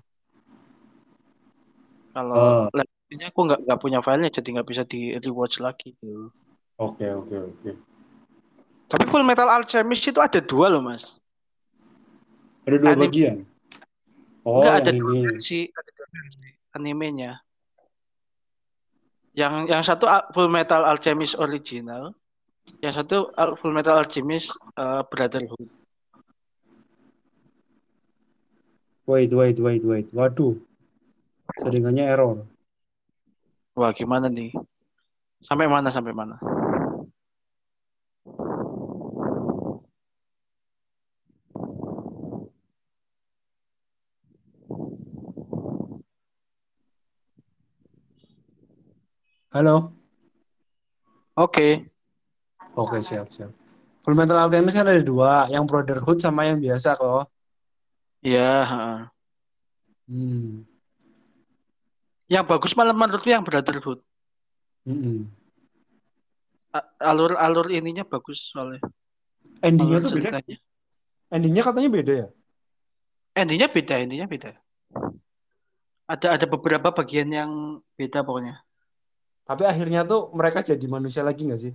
Kalau 2.17 2.33
Oh. 2.33 2.65
live-nya 2.73 3.29
aku 3.29 3.41
nggak 3.45 3.61
nggak 3.69 3.81
punya 3.85 4.01
filenya, 4.01 4.33
jadi 4.33 4.49
nggak 4.57 4.69
bisa 4.73 4.83
di 4.89 5.21
rewatch 5.21 5.61
lagi 5.61 5.93
gitu. 6.01 6.33
Oke, 6.81 7.05
oke, 7.13 7.37
oke. 7.53 7.71
Tapi 8.89 9.05
Full 9.05 9.21
Metal 9.21 9.53
Alchemist 9.53 10.09
itu 10.09 10.17
ada 10.17 10.41
dua 10.41 10.73
loh 10.73 10.81
mas. 10.81 11.13
Ada 12.65 12.77
dua 12.81 12.97
Anim- 12.97 13.05
bagian. 13.05 13.37
Oh, 14.45 14.61
Nggak 14.61 14.77
ada 14.85 14.93
dua 14.93 15.13
versi, 15.33 15.65
ada 15.73 15.91
dua 15.97 16.07
versi 16.13 16.49
animenya. 16.77 17.41
Yang 19.35 19.55
yang 19.73 19.83
satu 19.83 20.05
Full 20.37 20.53
Metal 20.53 20.85
Alchemist 20.85 21.35
original, 21.41 22.13
yang 22.85 22.93
satu 22.95 23.33
Full 23.35 23.75
Metal 23.75 23.97
Alchemist 23.97 24.53
eh, 24.77 25.03
Brotherhood. 25.09 25.69
Wait, 29.05 29.33
wait, 29.37 29.61
wait, 29.61 29.85
wait. 29.85 30.07
Waduh. 30.13 30.57
Jaringannya 31.61 32.09
error. 32.09 32.41
Wah, 33.77 33.93
gimana 33.93 34.33
nih? 34.33 34.49
Sampai 35.45 35.69
mana 35.69 35.93
sampai 35.93 36.17
mana? 36.17 36.41
Halo? 49.55 49.95
Oke. 51.39 51.87
Oke, 52.75 52.99
siap, 52.99 53.31
siap. 53.31 53.55
Full 54.03 54.19
Metal 54.19 54.35
Alchemist 54.35 54.75
kan 54.75 54.91
ada 54.91 54.99
dua. 54.99 55.47
Yang 55.47 55.65
Brotherhood 55.71 56.19
sama 56.19 56.51
yang 56.51 56.59
biasa 56.59 56.99
kok. 56.99 57.31
Iya. 58.19 58.67
Hmm. 60.11 60.67
Yang 62.27 62.45
bagus 62.51 62.75
malah 62.75 62.91
menurutku 62.99 63.31
yang 63.31 63.47
Brotherhood. 63.47 64.03
Mm-mm. 64.91 65.31
A- 66.75 67.15
Alur-alur 67.15 67.71
ininya 67.71 68.03
bagus 68.03 68.51
soalnya. 68.51 68.83
Endingnya 69.63 70.03
Alur 70.03 70.11
tuh 70.11 70.19
beda. 70.19 70.39
Endingnya 71.31 71.63
katanya 71.63 71.91
beda 71.95 72.13
ya? 72.27 72.29
Endingnya 73.39 73.71
beda, 73.71 73.95
endingnya 74.03 74.27
beda. 74.27 74.51
Ada 76.11 76.43
ada 76.43 76.47
beberapa 76.51 76.91
bagian 76.91 77.31
yang 77.31 77.51
beda 77.95 78.27
pokoknya. 78.27 78.59
Tapi 79.45 79.63
akhirnya 79.69 80.09
tuh 80.09 80.33
mereka 80.33 80.65
jadi 80.65 80.85
manusia 80.89 81.21
lagi 81.21 81.45
nggak 81.45 81.61
sih? 81.61 81.73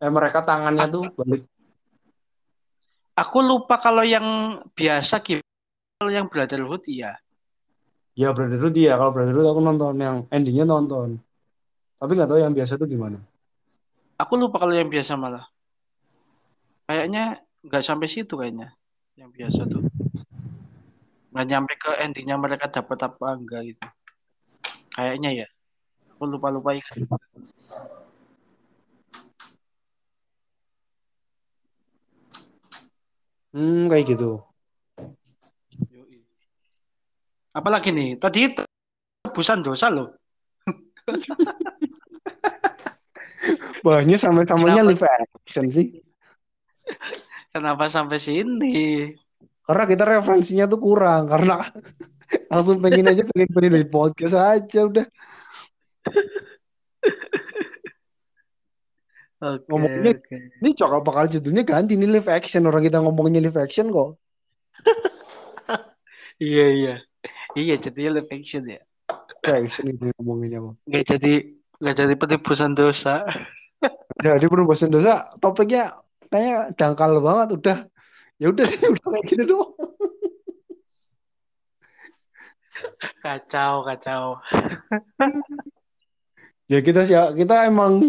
Eh 0.00 0.10
mereka 0.10 0.40
tangannya 0.40 0.88
tuh 0.88 1.04
balik. 1.12 1.44
Aku 3.14 3.38
lupa 3.44 3.78
kalau 3.78 4.02
yang 4.02 4.58
biasa 4.74 5.22
gimana. 5.22 5.46
Kalau 6.00 6.10
yang 6.10 6.26
Brotherhood 6.26 6.82
iya. 6.90 7.14
Ya 8.18 8.34
Brotherhood 8.34 8.74
iya. 8.74 8.98
Kalau 8.98 9.12
Brotherhood 9.14 9.46
aku 9.46 9.60
nonton 9.62 9.94
yang 10.00 10.16
endingnya 10.32 10.66
nonton. 10.66 11.20
Tapi 12.00 12.10
nggak 12.16 12.28
tahu 12.28 12.40
yang 12.42 12.56
biasa 12.56 12.74
tuh 12.74 12.88
gimana. 12.90 13.20
Aku 14.18 14.34
lupa 14.34 14.58
kalau 14.58 14.74
yang 14.74 14.90
biasa 14.90 15.14
malah. 15.14 15.46
Kayaknya 16.90 17.38
nggak 17.62 17.84
sampai 17.86 18.08
situ 18.10 18.34
kayaknya. 18.34 18.74
Yang 19.14 19.30
biasa 19.36 19.60
tuh. 19.70 19.84
Nggak 21.30 21.46
nyampe 21.52 21.72
ke 21.78 21.90
endingnya 22.02 22.36
mereka 22.40 22.66
dapat 22.66 22.98
apa 23.06 23.26
enggak 23.38 23.62
gitu. 23.72 23.86
Kayaknya 24.94 25.30
ya. 25.42 25.46
Aku 26.14 26.30
lupa-lupa 26.30 26.78
ingat. 26.78 26.94
Hmm 33.54 33.86
kayak 33.90 34.14
gitu. 34.14 34.38
Apalagi 37.54 37.94
nih? 37.94 38.18
Tadi 38.18 38.50
tebusan 39.22 39.62
dosa 39.62 39.86
loh. 39.90 40.10
Bahnya 43.86 44.18
sama-samanya 44.18 44.82
Kenapa? 44.82 44.90
live 44.90 45.06
action 45.06 45.70
sih. 45.70 46.02
Kenapa 47.54 47.86
sampai 47.86 48.18
sini? 48.18 49.14
Karena 49.62 49.84
kita 49.86 50.02
referensinya 50.02 50.66
tuh 50.66 50.82
kurang. 50.82 51.30
Karena 51.30 51.62
langsung 52.50 52.78
pengen 52.78 53.10
aja 53.10 53.22
pengen 53.24 53.48
pengen 53.50 53.72
dari 53.74 53.88
podcast 53.88 54.34
aja 54.36 54.80
udah. 54.86 55.06
Oke, 59.44 59.66
Ngomongnya- 59.68 60.16
oke. 60.16 60.36
Ini 60.64 60.70
cokal 60.72 61.00
bakal 61.04 61.24
judulnya 61.28 61.62
ganti 61.68 62.00
nih 62.00 62.08
live 62.08 62.30
action. 62.32 62.64
Orang 62.64 62.80
kita 62.80 63.02
ngomongnya 63.02 63.40
live 63.44 63.58
action 63.60 63.92
kok. 63.92 64.16
Iya, 66.42 66.66
iya. 66.74 66.94
Iya, 67.54 67.78
jadinya 67.78 68.18
live 68.18 68.30
action 68.34 68.66
ya. 68.66 68.82
Live 69.46 69.70
action 69.70 69.86
itu 69.86 70.10
ngomonginnya 70.18 70.58
mah. 70.66 70.74
Nggak 70.82 71.04
jadi 71.14 71.32
nggak 71.78 71.94
jadi 71.94 72.14
penebusan 72.18 72.72
dosa. 72.74 73.22
Jadi 74.18 74.44
perubahan 74.50 74.90
dosa 74.90 75.30
topiknya 75.38 75.94
kayaknya 76.26 76.74
dangkal 76.74 77.22
banget 77.22 77.48
udah. 77.54 77.78
Ya 78.42 78.50
udah 78.50 78.66
sih 78.66 78.82
udah 78.82 79.06
kayak 79.14 79.24
gitu 79.30 79.42
doang. 79.46 79.93
Kacau, 83.22 83.86
kacau. 83.86 84.42
Ya 86.64 86.80
kita 86.80 87.04
sih 87.04 87.12
kita 87.12 87.68
emang 87.68 88.00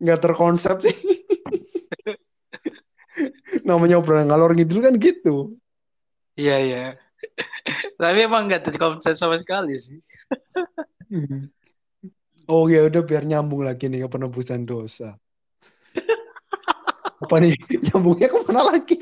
nggak 0.00 0.20
terkonsep 0.24 0.80
sih. 0.80 0.96
Namanya 3.68 4.00
obrolan 4.00 4.32
ngalor 4.32 4.56
ngidul 4.56 4.80
kan 4.80 4.96
gitu. 4.96 5.60
Iya, 6.32 6.56
iya. 6.56 6.84
Tapi 8.00 8.24
emang 8.24 8.48
nggak 8.48 8.64
jadi 8.64 8.80
konsep 8.80 9.12
sama 9.12 9.36
sekali 9.36 9.76
sih. 9.76 10.00
Oh 12.48 12.64
ya 12.64 12.88
udah 12.88 13.04
biar 13.04 13.28
nyambung 13.28 13.60
lagi 13.60 13.92
nih 13.92 14.04
ke 14.04 14.08
penebusan 14.08 14.64
dosa. 14.64 15.20
Apa 17.20 17.44
nih? 17.44 17.52
Nyambungnya 17.92 18.32
ke 18.32 18.38
mana 18.48 18.72
lagi? 18.72 18.96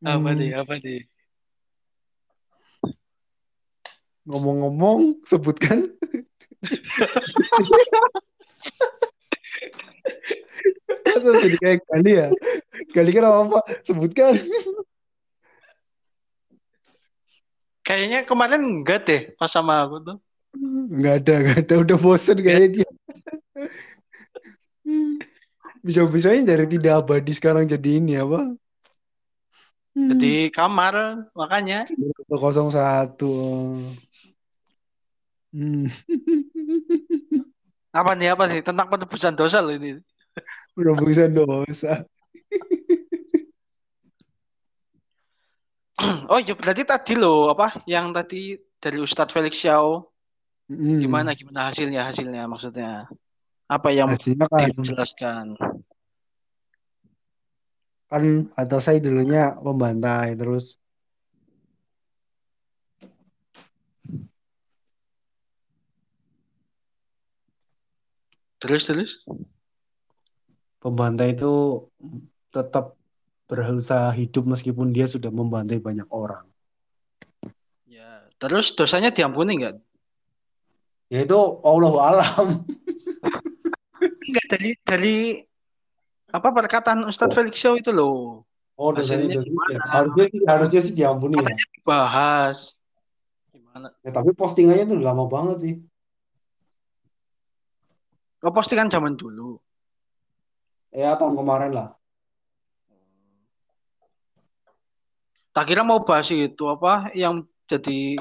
Apa 0.00 0.32
Hmm, 0.32 0.38
nih, 0.40 0.50
apa 0.56 0.74
nih? 0.80 1.04
Ngomong-ngomong, 4.24 5.20
sebutkan. 5.28 5.92
Langsung 11.04 11.36
jadi 11.36 11.56
kayak 11.60 11.80
kali 11.84 12.10
ya. 12.16 12.28
Kali 12.96 13.10
kan 13.12 13.24
apa-apa, 13.28 13.58
sebutkan. 13.84 14.34
Kayaknya 17.84 18.18
kemarin 18.24 18.60
enggak 18.62 18.98
deh 19.08 19.22
pas 19.36 19.50
sama 19.52 19.84
aku 19.84 19.96
tuh. 20.04 20.16
Nggak 20.90 21.14
ada, 21.24 21.34
nggak 21.44 21.58
ada. 21.66 21.74
Udah 21.84 21.96
bosen 22.00 22.38
kayaknya 22.40 22.68
dia. 22.80 22.88
Bisa-bisanya 25.80 26.56
dari 26.56 26.66
tidak 26.68 27.04
abadi 27.04 27.32
sekarang 27.32 27.64
jadi 27.64 28.00
ini 28.00 28.20
apa? 28.20 28.52
Jadi 29.90 30.48
kamar, 30.54 31.26
makanya. 31.34 31.82
01. 32.30 33.18
Hmm. 35.50 35.90
Apa 37.90 38.14
nih, 38.14 38.30
apa 38.30 38.46
nih? 38.46 38.62
Tentang 38.62 38.86
penebusan 38.86 39.34
dosa 39.34 39.58
loh 39.58 39.74
ini. 39.74 39.98
Penebusan 40.78 41.34
dosa. 41.34 42.06
Oh 46.30 46.38
iya, 46.38 46.54
berarti 46.54 46.86
tadi 46.86 47.12
loh, 47.18 47.50
apa? 47.52 47.82
Yang 47.84 48.06
tadi 48.14 48.42
dari 48.80 48.98
Ustadz 49.02 49.34
Felix 49.34 49.58
Xiao, 49.58 50.08
Hmm. 50.70 51.02
gimana, 51.02 51.34
gimana 51.34 51.66
hasilnya, 51.66 52.06
hasilnya 52.06 52.46
maksudnya? 52.46 53.10
Apa 53.66 53.90
yang 53.90 54.14
Hasilnya 54.14 54.46
kan, 54.46 54.70
dijelaskan? 54.70 55.46
Kan 58.10 58.50
atau 58.58 58.78
saya 58.82 58.98
dulunya 58.98 59.54
pembantai 59.62 60.34
terus 60.34 60.76
Terus, 68.60 68.84
terus? 68.84 69.12
pembantai 70.80 71.36
itu 71.36 71.84
tetap 72.48 72.96
berusaha 73.46 74.10
hidup 74.16 74.48
meskipun 74.48 74.90
dia 74.90 75.04
sudah 75.06 75.28
membantai 75.28 75.78
banyak 75.78 76.08
orang. 76.08 76.48
Ya, 77.84 78.24
terus 78.40 78.72
dosanya 78.72 79.12
diampuni 79.12 79.60
nggak? 79.60 79.76
Yaitu 81.12 81.36
Allah 81.66 81.94
alam. 81.98 82.48
Enggak 84.00 84.46
dari 84.48 84.70
dari 84.86 85.16
apa 86.30 86.48
perkataan 86.54 87.06
Ustadz 87.10 87.34
Felix 87.34 87.58
Xiao 87.58 87.74
itu 87.76 87.90
loh 87.90 88.46
Oh, 88.80 88.96
Hasilnya 88.96 89.36
dosanya 89.36 89.44
gimana? 89.44 89.68
dosanya. 89.76 89.92
Harusnya 89.92 90.24
sih 90.32 90.40
harusnya 90.48 90.80
sih 90.80 90.94
diampuni 90.96 91.36
ya. 91.36 91.52
dibahas 91.52 92.58
gimana? 93.52 93.92
Ya, 94.00 94.10
tapi 94.16 94.30
postingannya 94.32 94.84
tuh 94.88 94.98
lama 95.04 95.28
banget 95.28 95.56
sih. 95.60 95.74
Oh, 98.40 98.48
postingan 98.56 98.88
zaman 98.88 99.20
dulu. 99.20 99.60
Ya 100.96 101.12
tahun 101.20 101.36
kemarin 101.36 101.76
lah. 101.76 101.88
Tak 105.52 105.64
kira 105.68 105.84
mau 105.84 106.00
bahas 106.00 106.32
itu 106.32 106.64
apa 106.72 107.12
yang 107.12 107.44
jadi 107.68 108.16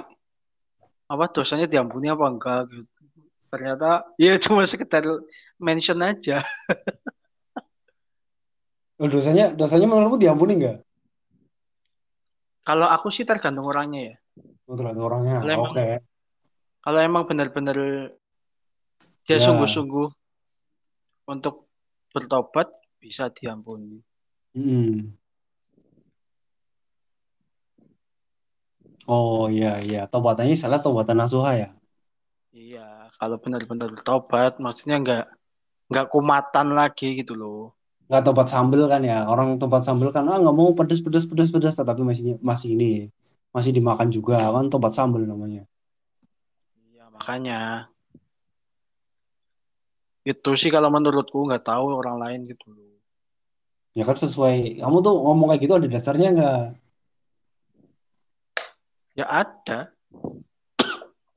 apa 1.07 1.23
dosanya 1.31 1.71
diampuni 1.71 2.11
apa 2.11 2.25
enggak 2.27 2.67
gitu. 2.67 2.99
Ternyata 3.47 4.11
ya 4.19 4.35
cuma 4.43 4.67
sekedar 4.67 5.07
mention 5.55 6.03
aja. 6.03 6.43
Oh, 8.99 9.07
dosanya 9.07 9.55
dosanya 9.55 9.87
menurutmu 9.87 10.19
diampuni 10.19 10.59
nggak? 10.59 10.77
Kalau 12.67 12.85
aku 12.91 13.07
sih 13.09 13.23
tergantung 13.23 13.65
orangnya 13.65 14.13
ya. 14.13 14.15
Oh, 14.67 14.75
tergantung 14.75 15.07
orangnya. 15.07 15.39
Oke. 15.55 16.03
kalau 16.79 16.99
emang 17.03 17.27
benar-benar 17.27 17.75
dia 19.27 19.37
Ya. 19.37 19.45
sungguh-sungguh 19.45 20.07
untuk 21.27 21.69
bertobat 22.15 22.71
bisa 22.97 23.27
diampuni. 23.29 24.01
Mm. 24.55 25.13
Oh 29.07 29.47
iya 29.49 29.79
iya. 29.81 30.01
Tobatannya 30.09 30.55
salah 30.59 30.79
tobatan 30.81 31.17
nasuha 31.19 31.51
ya. 31.55 31.69
Iya, 32.49 33.13
kalau 33.21 33.37
benar-benar 33.37 33.93
bertobat 33.93 34.57
maksudnya 34.57 34.97
nggak 35.01 35.25
nggak 35.89 36.07
kumatan 36.09 36.73
lagi 36.73 37.21
gitu 37.21 37.33
loh. 37.37 37.78
Nggak 38.09 38.23
tobat 38.25 38.47
sambel 38.49 38.89
kan 38.89 39.05
ya. 39.05 39.29
Orang 39.29 39.61
tobat 39.61 39.85
sambel 39.85 40.09
kan 40.09 40.25
ah 40.25 40.41
nggak 40.41 40.55
mau 40.57 40.73
pedes 40.73 40.97
pedes 40.99 41.29
pedes 41.29 41.53
pedes 41.53 41.77
tapi 41.77 42.01
masih 42.01 42.41
masih 42.41 42.73
ini 42.73 43.13
masih 43.53 43.69
dimakan 43.69 44.09
juga 44.09 44.49
kan 44.49 44.65
tobat 44.67 44.97
sambel 44.97 45.29
namanya. 45.29 45.69
Iya, 46.89 47.05
makanya 47.13 47.59
itu 50.25 50.51
sih 50.57 50.73
kalau 50.73 50.89
menurutku 50.89 51.45
nggak 51.45 51.69
tahu 51.69 51.93
orang 51.93 52.17
lain 52.17 52.39
gitu 52.49 52.73
loh. 52.73 52.97
Ya 53.93 54.05
kan 54.05 54.17
sesuai 54.17 54.81
kamu 54.81 54.97
tuh 55.05 55.15
ngomong 55.25 55.53
kayak 55.53 55.61
gitu 55.65 55.73
ada 55.77 55.87
dasarnya 55.89 56.29
nggak? 56.33 56.61
Ya 59.17 59.25
ada. 59.25 59.93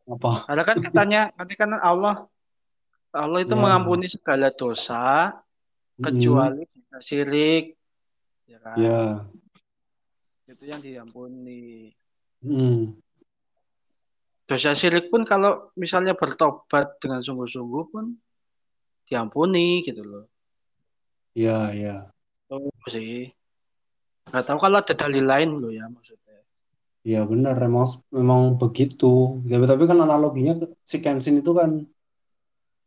Apa? 0.08 0.44
Ada 0.48 0.62
kan 0.62 0.76
katanya, 0.80 1.32
nanti 1.36 1.56
kan 1.56 1.72
Allah 1.80 2.28
Allah 3.12 3.40
itu 3.44 3.56
Ya. 3.56 3.60
mengampuni 3.60 4.08
segala 4.08 4.52
dosa. 4.52 5.32
Kecuali 5.98 6.62
dosa 6.68 6.98
syirik. 7.02 7.76
Ya 8.48 8.58
kan? 8.60 8.76
Ya. 8.78 9.02
Itu 10.48 10.64
yang 10.64 10.80
diampuni. 10.80 11.92
Mm. 12.44 12.96
Dosa 14.48 14.76
syirik 14.76 15.08
pun 15.08 15.24
kalau 15.24 15.72
misalnya 15.78 16.12
bertobat 16.12 17.00
dengan 17.00 17.24
sungguh-sungguh 17.24 17.84
pun 17.88 18.16
diampuni 19.08 19.84
gitu 19.84 20.04
loh. 20.04 20.24
Ya 21.32 21.72
ya. 21.72 22.12
Itu 22.48 22.88
sih. 22.92 23.32
Nggak 24.28 24.44
tahu 24.44 24.58
kalau 24.60 24.76
ada 24.80 24.94
dalil 24.94 25.24
lain 25.24 25.50
loh 25.56 25.72
ya 25.72 25.88
maksudnya. 25.88 26.40
Ya 27.02 27.26
benar 27.26 27.58
memang 27.58 27.88
memang 28.12 28.40
begitu. 28.60 29.40
Tapi 29.42 29.64
tapi 29.66 29.82
kan 29.88 29.98
analoginya 29.98 30.54
si 30.84 31.02
Kenshin 31.02 31.40
itu 31.40 31.50
kan 31.56 31.82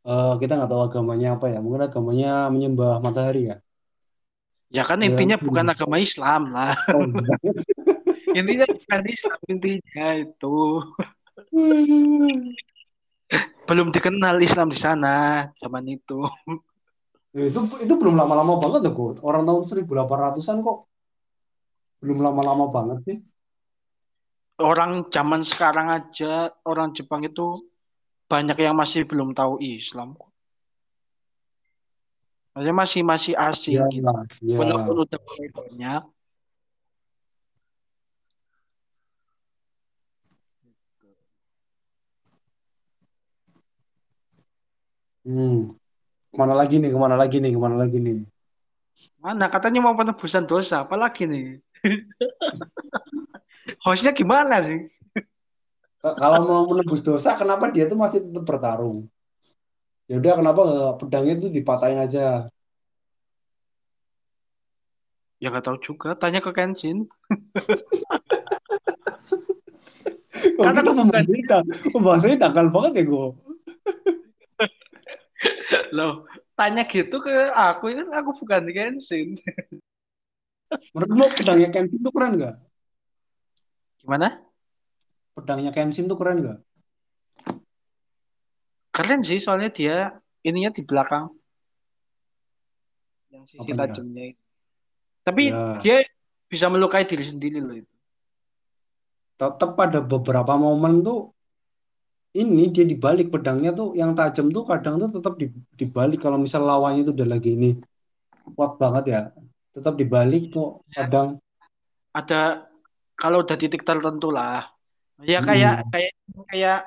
eh, 0.06 0.34
kita 0.42 0.52
nggak 0.58 0.70
tahu 0.72 0.82
agamanya 0.86 1.30
apa 1.36 1.46
ya. 1.50 1.60
Mungkin 1.60 1.82
agamanya 1.90 2.32
menyembah 2.54 3.02
matahari 3.02 3.50
ya. 3.52 3.58
Ya 4.74 4.84
kan 4.86 5.00
Ya. 5.02 5.10
intinya 5.14 5.38
bukan 5.38 5.66
agama 5.72 5.98
Islam 6.02 6.54
lah. 6.54 6.76
Oh. 6.94 7.06
Intinya 8.36 8.68
bukan 8.68 9.02
Islam 9.08 9.40
intinya 9.48 10.08
itu. 10.20 10.56
Belum 13.66 13.90
dikenal 13.96 14.38
Islam 14.44 14.70
di 14.70 14.78
sana 14.78 15.48
zaman 15.58 15.88
itu. 15.88 16.28
Ya, 17.32 17.48
itu 17.48 17.60
itu 17.80 17.94
belum 17.96 18.16
lama-lama 18.16 18.60
banget 18.60 18.92
loh, 18.92 18.94
kok. 19.16 19.24
Orang 19.24 19.44
tahun 19.48 19.64
1800-an 19.66 20.58
kok 20.62 20.78
belum 22.04 22.22
lama-lama 22.22 22.70
banget 22.70 22.98
sih. 23.08 23.18
Orang 24.62 25.10
zaman 25.12 25.42
sekarang 25.44 25.92
aja 25.92 26.54
orang 26.64 26.94
Jepang 26.96 27.26
itu 27.26 27.66
banyak 28.26 28.58
yang 28.58 28.74
masih 28.74 29.06
belum 29.06 29.38
tahu 29.38 29.62
Islam. 29.62 30.18
Maksudnya 32.56 32.76
masih 32.76 33.02
masih 33.04 33.34
asing 33.36 33.84
Ya, 33.84 33.88
gitu. 33.92 34.08
ya. 34.42 34.58
Walaupun 34.64 34.96
udah 35.04 35.20
banyak. 35.20 36.02
Hmm. 45.26 45.74
Ke 46.32 46.38
mana 46.38 46.54
lagi 46.54 46.78
nih? 46.78 46.94
Ke 46.94 47.00
mana 47.02 47.18
lagi 47.18 47.42
nih? 47.42 47.52
Ke 47.52 47.60
mana 47.60 47.76
lagi 47.76 47.98
nih? 47.98 48.24
Mana 49.20 49.50
katanya 49.50 49.82
mau 49.82 49.98
penebusan 49.98 50.46
dosa, 50.46 50.86
apalagi 50.86 51.26
nih? 51.26 51.60
Hostnya 53.84 54.14
gimana 54.14 54.62
sih? 54.64 54.86
Kalau 56.14 56.46
mau 56.46 56.70
menebus 56.70 57.02
dosa, 57.02 57.34
kenapa 57.34 57.74
dia 57.74 57.90
tuh 57.90 57.98
masih 57.98 58.30
tetap 58.30 58.46
bertarung? 58.46 59.10
Ya 60.06 60.22
udah, 60.22 60.38
kenapa 60.38 60.62
nggak 60.62 60.96
pedangnya 61.02 61.34
tuh 61.42 61.50
dipatahin 61.50 61.98
aja? 61.98 62.46
Ya 65.42 65.50
nggak 65.50 65.66
tahu 65.66 65.82
juga, 65.82 66.14
tanya 66.14 66.46
ke 66.46 66.54
Kenshin. 66.54 67.10
Karena 70.62 70.80
kita 70.86 70.94
aku 70.94 71.10
bukan- 71.10 71.26
pembahasannya, 71.90 72.38
dangkal 72.38 72.70
banget 72.70 73.02
ya, 73.02 73.04
gue. 73.10 73.28
Loh, 75.98 76.30
tanya 76.54 76.86
gitu 76.86 77.18
ke 77.18 77.50
aku, 77.50 77.98
kan 77.98 78.08
aku 78.14 78.32
bukan 78.46 78.70
Kenshin. 78.70 79.42
Menurutmu 80.94 81.34
pedangnya 81.34 81.74
Kenshin 81.74 81.98
tuh 81.98 82.14
keren 82.14 82.38
nggak? 82.38 82.62
Gimana? 84.06 84.45
Pedangnya 85.36 85.76
Kenshin 85.76 86.08
tuh 86.08 86.16
keren 86.16 86.40
nggak? 86.40 86.60
Keren 88.96 89.20
sih, 89.28 89.44
soalnya 89.44 89.68
dia 89.68 90.16
ininya 90.48 90.72
di 90.72 90.80
belakang. 90.88 91.28
Yang 93.28 93.44
sisi 93.52 93.76
Apanya? 93.76 93.92
tajamnya 93.92 94.24
itu. 94.32 94.42
Tapi 95.28 95.44
Ya. 95.52 95.82
dia 95.84 95.98
bisa 96.48 96.72
melukai 96.72 97.04
diri 97.04 97.28
sendiri 97.28 97.60
loh 97.60 97.76
itu. 97.76 97.94
Tetap 99.36 99.76
pada 99.76 100.00
beberapa 100.00 100.56
momen 100.56 101.04
tuh 101.04 101.36
ini 102.32 102.72
dia 102.72 102.88
dibalik 102.88 103.28
pedangnya 103.28 103.76
tuh 103.76 103.92
yang 103.92 104.16
tajam 104.16 104.48
tuh 104.48 104.64
kadang 104.64 104.96
tuh 104.96 105.12
tetap 105.20 105.36
di- 105.36 105.52
dibalik 105.76 106.24
kalau 106.24 106.40
misal 106.40 106.64
lawannya 106.64 107.04
tuh 107.04 107.16
udah 107.16 107.28
lagi 107.28 107.56
ini 107.56 107.76
kuat 108.56 108.76
banget 108.76 109.04
ya 109.08 109.22
tetap 109.72 109.96
dibalik 109.96 110.52
kok 110.52 110.84
kadang 110.92 111.40
Ada 112.16 112.68
kalau 113.20 113.44
udah 113.44 113.56
titik 113.60 113.84
tertentu 113.84 114.32
lah. 114.32 114.72
Ya 115.22 115.40
kayak 115.40 115.74
Hmm. 115.80 115.90
kayak 115.90 116.12
kayak 116.46 116.80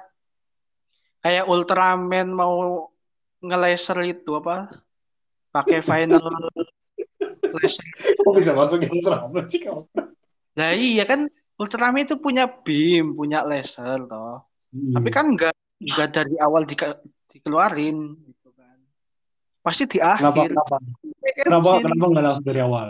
kayak 1.19 1.45
Ultraman 1.45 2.29
mau 2.29 2.89
ngelaser 3.41 3.97
itu 4.07 4.31
apa? 4.35 4.69
Pakai 5.49 5.81
final 5.89 6.21
laser. 7.49 7.87
kok 8.19 8.33
bisa 8.37 8.53
masuk 8.53 8.85
terang 8.85 9.33
sih 9.49 9.61
kamu 9.63 9.89
Nah 10.55 10.71
iya 10.71 11.05
kan 11.05 11.25
Ultraman 11.57 12.05
itu 12.05 12.15
punya 12.15 12.47
beam, 12.47 13.17
punya 13.17 13.43
laser 13.43 14.05
toh. 14.05 14.45
Hmm. 14.71 14.93
Tapi 14.95 15.09
kan 15.09 15.25
enggak 15.27 15.55
enggak 15.81 16.09
dari 16.13 16.37
awal 16.39 16.63
dika- 16.63 17.01
dikeluarin 17.27 17.97
gitu 18.23 18.53
kan. 18.53 18.77
Pasti 19.59 19.89
di 19.89 19.99
kenapa 19.99 20.45
akhir. 20.45 20.51
kenapa 20.53 20.77
Ya 21.19 21.33
kan, 21.35 21.45
kenapa 21.49 21.69
Jin? 21.71 21.83
kenapa 21.83 22.05
nggak 22.07 22.25
langsung 22.25 22.47
dari 22.47 22.61
awal 22.61 22.89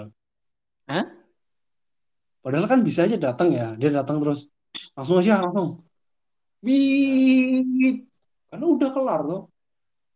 Hah? 0.88 1.04
padahal 2.38 2.66
kan 2.66 2.80
bisa 2.80 3.04
aja 3.04 3.18
datang 3.18 3.48
ya 3.50 3.74
dia 3.74 3.90
datang 3.92 4.16
terus 4.18 4.48
langsung 4.96 5.20
aja 5.20 5.44
langsung 5.44 5.84
Wih, 6.58 8.02
karena 8.50 8.66
udah 8.66 8.90
kelar 8.90 9.22
loh. 9.22 9.46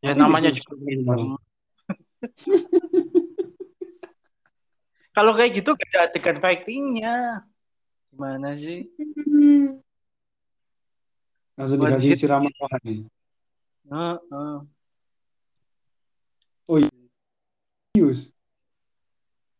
Ya 0.03 0.11
Tapi 0.11 0.27
namanya 0.27 0.51
disusul 0.51 0.75
juga 0.75 0.91
film. 0.91 1.39
Kalau 5.15 5.39
kayak 5.39 5.63
gitu 5.63 5.71
gak 5.79 5.87
ada 5.95 6.11
adegan 6.11 6.43
fightingnya. 6.43 7.47
Gimana 8.11 8.59
sih? 8.59 8.91
Langsung 11.55 11.79
One 11.79 11.95
dikasih 11.95 12.19
siraman 12.19 12.51
rohani. 12.59 13.07
Heeh. 13.87 14.67
Yus. 17.95 18.35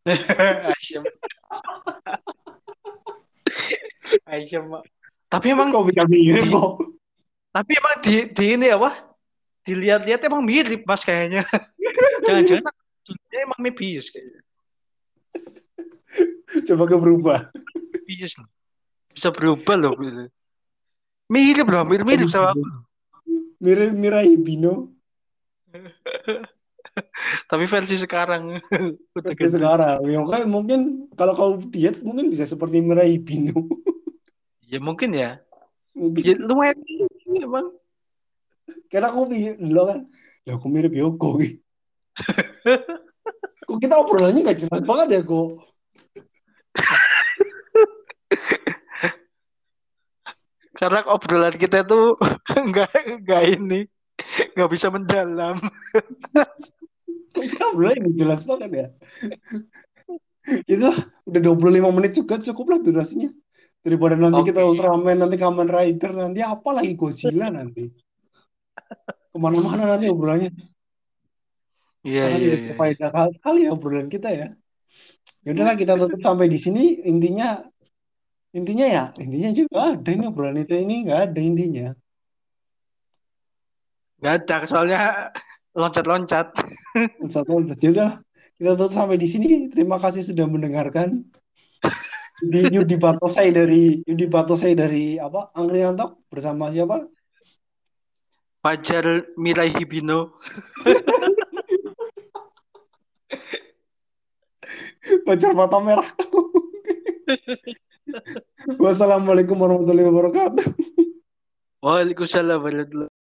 Asyam. 4.27 4.63
Mak. 4.69 4.83
Tapi 5.31 5.45
emang 5.49 5.73
Kok 5.73 5.89
bisa 5.89 6.05
mirip 6.05 6.45
kok? 6.53 6.77
tapi 7.53 7.71
emang 7.77 7.93
di, 8.01 8.13
di 8.33 8.45
ini 8.57 8.67
apa? 8.69 9.13
Dilihat-lihat 9.65 10.21
emang 10.25 10.41
mirip 10.45 10.85
Mas 10.85 11.01
kayaknya. 11.05 11.45
Jangan-jangan 12.25 12.73
dia 13.29 13.39
emang 13.45 13.59
Mebius 13.61 14.09
kayaknya. 14.13 14.41
Coba 16.69 16.83
ke 16.85 16.95
berubah. 16.97 17.39
Mebius 18.05 18.37
loh. 18.37 18.49
Bisa 19.13 19.29
berubah 19.33 19.75
loh. 19.77 19.93
gitu. 19.97 20.29
Mirip 21.33 21.67
loh, 21.69 21.83
mirip-mirip 21.85 22.29
sama 22.29 22.53
aku. 22.53 22.61
Mirip 23.57 23.93
Mirai 23.95 24.37
Bino. 24.37 24.93
Tapi 27.49 27.65
versi 27.65 27.97
sekarang 27.97 28.61
ganti. 29.17 29.49
sekarang. 29.49 29.97
Ya, 30.05 30.21
mungkin 30.45 31.09
kalau 31.17 31.33
kau 31.33 31.51
diet 31.57 31.97
mungkin 32.05 32.29
bisa 32.29 32.45
seperti 32.45 32.83
Mirai 32.85 33.17
Bino. 33.17 33.65
Ya 34.73 34.81
mungkin 34.81 35.13
ya. 35.13 35.37
Mungkin. 35.93 36.23
Ya, 36.25 36.33
lumayan 36.41 36.81
emang. 37.29 37.77
Karena 38.89 39.13
aku 39.13 39.29
pikir 39.29 39.61
dulu 39.61 39.85
kan, 39.85 40.09
ya 40.49 40.57
aku 40.57 40.65
mirip 40.65 40.97
Yoko. 40.97 41.37
kok 43.67 43.79
kita 43.79 43.95
obrolannya 44.01 44.49
gak 44.49 44.65
jelas 44.65 44.81
banget 44.81 45.07
ya 45.13 45.21
kok. 45.21 45.61
karena 50.83 50.99
obrolan 51.07 51.55
kita 51.55 51.87
tuh 51.87 52.19
nggak 52.69 53.23
nggak 53.23 53.43
ini 53.55 53.87
nggak 54.57 54.71
bisa 54.73 54.91
mendalam 54.91 55.63
kita 57.31 57.71
belum 57.71 58.11
jelas 58.19 58.43
banget 58.43 58.69
ya 58.73 58.87
itu 60.67 60.91
udah 61.23 61.39
25 61.39 61.95
menit 61.95 62.11
juga 62.19 62.35
cukup 62.35 62.75
lah 62.75 62.79
durasinya 62.83 63.31
daripada 63.83 64.15
nanti 64.15 64.41
kita 64.47 64.63
Oke. 64.63 64.79
Ultraman 64.79 65.17
nanti 65.19 65.35
Kamen 65.35 65.67
Rider 65.67 66.11
nanti 66.15 66.39
apa 66.39 66.69
lagi? 66.71 66.95
Godzilla 66.95 67.51
nanti. 67.51 67.83
Ke 69.29 69.37
mana-mana 69.37 69.83
nanti 69.93 70.07
obrolannya. 70.07 70.51
Iya 72.03 72.19
sangat 72.19 72.39
iya 72.39 72.47
tidak 72.47 72.59
iya. 72.59 72.67
berfaedah 72.71 73.09
kali- 73.43 73.63
ya 73.67 73.69
obrolan 73.75 74.07
kita 74.07 74.29
ya. 74.31 74.47
Ya 75.43 75.49
udahlah 75.51 75.75
kita 75.75 75.99
tutup 75.99 76.19
sampai 76.23 76.47
di 76.47 76.59
sini. 76.63 77.03
Intinya 77.03 77.59
intinya 78.55 78.85
ya 78.87 79.03
intinya 79.19 79.51
juga 79.51 79.99
ada 79.99 80.09
ini 80.15 80.23
obrolan 80.31 80.63
itu. 80.63 80.73
Ini 80.79 80.95
nggak 81.07 81.19
ada 81.31 81.39
intinya. 81.43 81.87
Nggak 84.23 84.33
ada 84.39 84.57
soalnya 84.71 84.99
loncat-loncat. 85.75 86.47
Satu 87.35 87.51
ya 87.83 87.89
udah 87.91 88.11
kita 88.55 88.71
tutup 88.79 88.95
sampai 88.95 89.19
di 89.19 89.27
sini. 89.27 89.67
Terima 89.67 89.99
kasih 89.99 90.23
sudah 90.23 90.47
mendengarkan 90.47 91.27
di 92.41 92.73
Yudi 92.73 92.97
Batosai 92.97 93.53
dari 93.53 94.01
Yudi 94.01 94.25
Batosai 94.25 94.73
dari 94.73 95.21
apa? 95.21 95.53
Angkringan 95.53 95.93
Talk 95.93 96.25
bersama 96.31 96.73
siapa? 96.73 97.05
Fajar 98.63 99.27
Mirai 99.37 99.69
Hibino. 99.75 100.39
Pacar 105.27 105.51
mata 105.51 105.83
merah. 105.83 106.07
Wassalamualaikum 108.83 109.59
warahmatullahi 109.59 110.07
wabarakatuh. 110.07 110.63
Waalaikumsalam 111.83 112.63
warahmatullahi 112.63 113.11